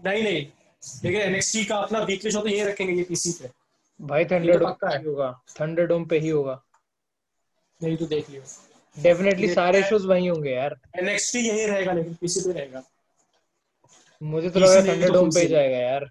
नहीं 0.05 0.23
नहीं। 0.23 0.47
लेकिन 1.05 1.21
एनएक्सटी 1.21 1.65
का 1.65 1.77
अपना 1.77 1.99
वीकली 2.03 2.31
शो 2.31 2.41
तो 2.41 2.49
ये 2.49 2.65
रखेंगे 2.65 2.93
ये 2.93 3.03
पीसी 3.03 3.33
पे। 3.33 3.51
भाई 4.01 4.25
थंडर 4.25 4.59
डोम 4.59 4.73
पे 4.73 4.97
ही 4.97 5.05
होगा। 5.05 5.43
थंडर 5.61 5.87
डोम 5.87 6.05
पे 6.05 6.19
ही 6.19 6.29
होगा। 6.29 6.63
नहीं 7.83 7.97
तो 7.97 8.07
देख 8.07 8.31
लियो। 8.31 8.43
डेफिनेटली 9.03 9.49
सारे 9.55 9.83
शोज़ 9.83 10.07
वहीं 10.07 10.31
होंगे 10.31 10.51
यार। 10.51 10.81
एनएक्सटी 10.99 11.39
यही 11.39 11.67
रहेगा 11.67 11.93
लेकिन 11.93 12.15
पीसी 12.15 12.41
पे 12.41 12.53
रहेगा। 12.53 12.83
मुझे 14.23 14.51
तो 14.51 14.61
लगा 14.61 14.93
थंडर 14.93 15.13
डोम 15.13 15.31
पे 15.31 15.47
जाएगा 15.47 15.77
यार। 15.77 16.11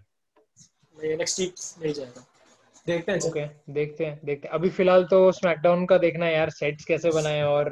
नहीं 0.97 1.11
एनएक्सटी 1.11 1.53
नहीं 1.81 1.93
जाएगा। 1.93 2.25
देखते 2.85 3.11
हैं 3.11 3.19
ओके 3.21 3.45
देखते 3.73 4.05
हैं 4.05 4.19
देखते 4.25 4.47
हैं। 4.47 4.53
अभी 4.55 4.69
फ़िलहाल 4.69 5.03
तो 5.05 5.31
स्मैकडाउन 5.31 5.85
का 5.85 5.97
देखना 5.97 6.25
है 6.25 6.33
यार 6.33 6.49
सेट्स 6.51 6.85
कैसे 6.85 7.11
बनाए 7.11 7.41
और 7.43 7.69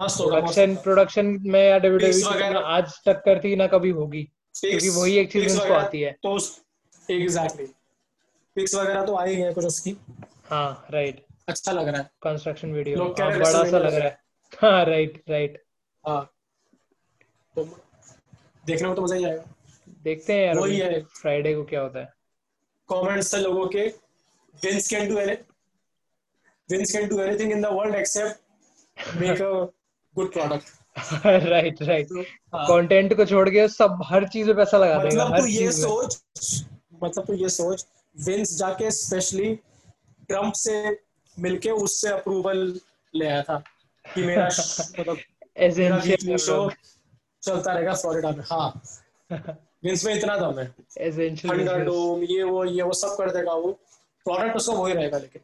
प्रोडक्शन 0.00 0.74
प्रोडक्शन 0.76 1.26
में 1.42 1.60
या 1.60 1.78
डब्ल्यूडब्ल्यू 1.78 2.58
आज 2.60 2.92
टक्कर 3.06 3.40
थी 3.44 3.54
ना 3.56 3.66
कभी 3.66 3.90
होगी 3.92 4.22
क्योंकि 4.54 4.88
वही 4.90 5.16
एक 5.18 5.32
चीज़ 5.32 5.52
उनको 5.52 5.74
आती 5.74 6.00
है। 6.00 6.12
तो 6.22 6.36
एग्जैक्टली 7.08 7.66
पिक्स 8.56 8.74
वगैरह 8.74 9.04
तो 9.04 9.14
आ 9.14 9.24
ही 9.24 9.52
कुछ 9.54 9.64
उसकी। 9.64 9.96
हाँ 10.46 10.86
राइट 10.90 11.24
अच्छा 11.48 11.72
लग 11.72 11.88
रहा 11.88 12.00
है। 12.00 12.10
कंस्ट्रक्शन 12.22 12.72
वीडियो 12.72 12.98
हाँ, 12.98 13.30
बड़ा 13.30 13.64
सा 13.64 13.78
लग 13.78 13.94
रहा 13.94 14.08
है। 14.08 14.18
हाँ 14.52 14.84
राइट 14.84 15.22
राइट 15.30 15.62
हाँ। 16.04 16.30
तो 17.54 17.64
देखने 18.64 18.88
में 18.88 18.96
तो 18.96 19.02
मज़ा 19.02 19.16
ही 19.16 19.24
आएगा। 19.24 19.44
देखते 20.04 20.32
हैं 20.32 20.46
यार 20.46 20.58
वही 20.58 20.78
है। 20.78 21.02
फ्राइडे 21.20 21.54
को 21.54 21.64
क्या 21.64 21.80
होता 21.80 22.00
है। 22.00 22.12
कमेंट्स 22.88 23.32
थे 23.34 23.38
लोगों 23.38 23.66
के। 23.66 23.88
Vince 24.62 24.88
can 24.88 25.08
do 25.08 25.18
anything. 25.18 25.44
Vince 26.68 26.92
can 26.92 27.08
do 27.08 27.20
anything 27.20 27.50
in 27.50 27.60
the 27.60 27.72
world 27.72 27.94
except 27.94 28.40
make 29.20 29.40
a 29.40 29.68
good 30.14 30.32
product. 30.32 30.72
Right 31.26 31.82
right 31.82 32.08
content 32.54 33.14
को 33.16 33.24
छोड़ 33.24 33.48
के 33.50 33.66
सब 33.68 34.02
हर 34.06 34.26
चीज़ 34.28 34.46
में 34.46 34.56
पैसा 34.56 34.78
लगा 34.78 35.02
देगा 35.04 35.24
मतलब 35.24 35.40
तू 35.40 35.46
ये 35.46 35.70
सोच 35.72 36.64
मतलब 37.02 37.24
तू 37.24 37.32
ये 37.32 37.48
सोच 37.48 37.84
विंस 38.26 38.54
जाके 38.58 38.90
स्पेशली 38.90 39.54
ट्रंप 40.28 40.52
से 40.56 40.74
मिलके 41.36 41.70
उससे 41.70 42.08
अप्रूवल 42.08 42.80
ले 43.14 43.26
आया 43.26 43.42
था 43.42 43.58
कि 44.04 44.22
मेरा 44.22 44.46
मतलब 45.00 45.16
एसेंशियल 45.56 46.36
शो 46.36 46.70
चलता 47.42 47.72
रहेगा 47.72 47.94
फ्लोरिडा 47.94 48.30
में। 48.30 48.44
हाँ। 48.50 48.82
विंस 49.84 50.04
में 50.04 50.14
इतना 50.14 50.36
दम 50.36 50.58
है। 50.58 50.74
एसेंशियल 50.98 51.84
डोम 51.84 52.22
ये 52.22 52.42
वो 52.42 52.64
ये 52.64 52.82
वो 52.82 52.92
सब 52.92 53.16
कर 53.18 53.30
देगा 53.30 53.52
वो। 53.52 53.78
प्रोडक्ट 54.26 54.56
उसका 54.56 54.74
वही 54.74 54.94
रहेगा 54.94 55.18
लेकिन। 55.18 55.42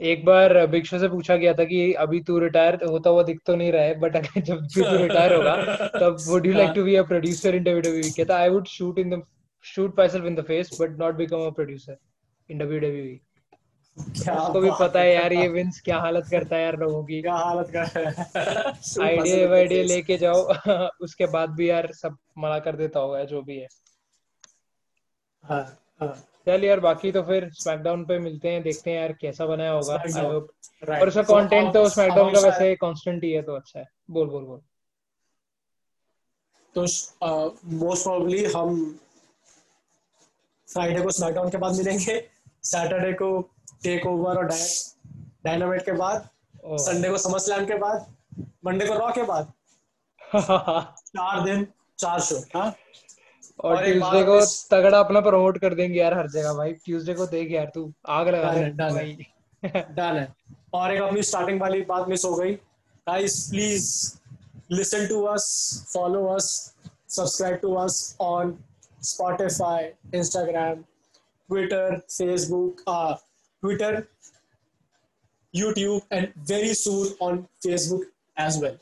एक 0.00 0.24
बार 0.24 0.66
बिग 0.66 0.84
शो 0.84 0.98
से 0.98 1.08
पूछा 1.08 1.36
गया 1.36 1.52
था 1.54 1.64
कि 1.64 1.92
अभी 1.92 2.20
तू 2.20 2.38
रिटायर 2.38 2.84
होता 2.84 3.10
हुआ 3.10 3.22
दिख 3.22 3.40
तो 3.46 3.56
नहीं 3.56 3.72
रहा 3.72 3.82
है 3.82 3.98
बट 4.00 4.16
अगर 4.16 4.40
जब 4.40 4.60
भी 4.60 4.82
तू 4.82 4.96
रिटायर 4.96 5.34
होगा 5.34 5.56
तब 5.86 6.16
would 6.26 6.46
you 6.46 6.52
like 6.52 6.70
to 6.70 6.84
be 6.84 6.94
a 6.94 7.02
producer 7.02 7.54
in 7.54 7.62
WWE 7.62 8.10
कहता 8.10 8.36
I 8.36 8.48
would 8.48 8.66
shoot 8.66 8.98
in 8.98 9.10
the 9.10 9.22
shoot 9.64 9.98
myself 10.08 10.26
in 10.26 10.34
the 10.34 10.44
face 10.44 10.78
but 10.80 10.98
not 10.98 11.14
become 11.14 11.46
a 11.46 11.50
producer 11.50 11.96
in 12.50 12.58
WWE 12.58 13.20
उसको 13.98 14.60
भी 14.60 14.70
पता 14.80 15.00
है 15.00 15.14
यार 15.14 15.32
ये 15.32 15.48
विंस 15.48 15.80
क्या 15.80 15.98
हालत 15.98 16.26
करता 16.30 16.56
है 16.56 16.62
यार 16.62 16.78
लोगों 16.78 17.04
की। 17.04 17.20
क्या 17.22 17.34
हालत 17.34 17.70
कर 17.76 19.02
आइडिया 19.02 19.48
वाइडिया 19.48 19.82
लेके 19.82 20.16
जाओ। 20.16 20.42
उसके 21.00 21.26
बाद 21.26 21.50
भी 21.50 21.70
यार 21.70 21.92
सब 21.92 22.16
मना 22.38 22.58
कर 22.58 22.76
देता 22.76 23.00
होगा 23.00 23.24
जो 23.24 23.42
भी 23.42 23.58
है। 23.58 23.66
हाँ 25.42 25.62
हाँ। 26.00 26.14
चल 26.50 26.64
यार 26.64 26.80
बाकी 26.80 27.12
तो 27.12 27.22
फिर 27.22 27.50
स्मैकडाउन 27.52 28.04
पे 28.04 28.18
मिलते 28.18 28.48
हैं 28.48 28.62
देखते 28.62 28.90
हैं 28.90 29.00
यार 29.00 29.12
कैसा 29.12 29.46
बनाया 29.46 29.70
होगा 29.70 29.94
और 31.00 31.08
उसका 31.08 31.22
कंटेंट 31.22 31.72
तो 31.74 31.88
स्मैकडाउन 31.88 32.34
का 32.34 32.40
वैसे 32.40 32.74
कांस्टेंट 32.76 33.24
ही 33.24 33.30
है 33.32 33.42
तो 33.42 33.54
अच्छा 33.54 33.80
है। 33.80 33.86
बोल 34.10 34.28
बोल 34.28 34.44
बोल। 34.44 34.60
तो 36.74 36.82
मोस्ट 37.64 38.02
प्रोबेबली 38.02 38.44
हम 38.44 39.00
फ्राइडे 40.68 41.02
को 41.02 41.10
स्मैकडाउन 41.10 41.50
के 41.50 41.56
बाद 41.56 41.76
मिलेंगे 41.76 42.28
सैटरडे 42.62 43.12
को 43.12 43.40
टेक 43.82 44.06
ओवर 44.06 44.36
और 44.36 44.44
डायनामाइट 45.44 45.84
के 45.84 45.92
बाद 45.92 46.28
संडे 46.66 47.10
को 47.10 47.18
समर 47.18 47.38
स्लैम 47.38 47.66
के 47.66 47.74
बाद 47.74 48.14
मंडे 48.64 48.86
को 48.86 48.94
रॉ 48.94 49.10
के 49.12 49.22
बाद। 49.22 49.52
चार 51.08 51.40
दिन 51.44 51.66
चार 51.98 52.20
शो 52.20 52.36
हाँ? 52.58 52.74
और 53.64 53.84
ट्यूसडे 53.84 54.22
को 54.24 54.40
तगड़ा 54.70 54.98
अपना 55.00 55.20
प्रमोट 55.20 55.58
कर 55.58 55.74
देंगे 55.74 56.00
यार 56.00 56.14
हर 56.14 56.28
जगह 56.28 56.54
भाई। 56.54 56.72
ट्यूसडे 56.72 57.14
को 57.14 57.26
देख 57.26 57.50
यार 57.50 57.70
तू 57.74 57.92
आग 58.08 58.28
लगा 58.28 58.52
दे 58.52 58.70
भाई। 58.70 59.26
डन 59.80 60.16
है। 60.16 60.34
और 60.74 60.94
एक 60.94 61.02
अपनी 61.02 61.22
स्टार्टिंग 61.22 61.60
वाली 61.60 61.82
बात 61.82 62.08
मिस 62.08 62.24
हो 62.24 62.34
गई। 62.34 62.54
Guys 63.08 63.48
please 63.50 64.14
listen 64.70 65.06
to 65.06 65.22
us 65.22 65.46
follow 65.94 66.26
us 66.26 66.74
subscribe 67.08 67.56
to 67.56 67.74
us 67.74 68.16
on 68.20 68.58
Spotify, 69.02 69.92
Instagram, 70.12 70.84
Twitter, 71.48 72.02
Facebook, 72.08 72.80
uh, 72.86 73.16
Twitter, 73.62 74.08
YouTube, 75.54 76.02
and 76.10 76.32
very 76.36 76.74
soon 76.74 77.14
on 77.20 77.48
Facebook 77.64 78.02
as 78.36 78.58
well. 78.58 78.76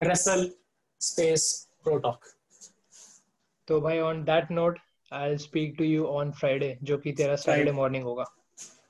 Wrestle 0.00 0.50
Space 1.00 1.68
Pro 1.84 2.00
Talk. 2.00 2.33
तो 3.68 3.80
भाई 3.80 3.98
on 4.00 4.22
that 4.24 4.50
note 4.50 4.78
I 5.12 5.28
will 5.28 5.38
speak 5.38 5.74
to 5.78 5.84
you 5.84 6.06
on 6.06 6.30
Friday 6.32 6.76
जो 6.82 6.98
कि 6.98 7.12
तेरा 7.12 7.36
Saturday 7.36 7.72
morning 7.72 8.04
होगा। 8.04 8.24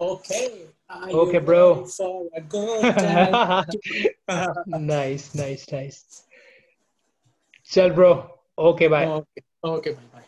Okay 0.00 0.46
okay 1.14 1.40
bro 1.40 1.86
nice 4.68 5.30
nice 5.36 5.66
nice 5.72 6.04
चल 7.70 7.90
bro 7.90 8.12
okay 8.58 8.88
bye 8.88 9.06
okay 9.06 9.40
bye 9.64 9.90
bye 9.90 10.22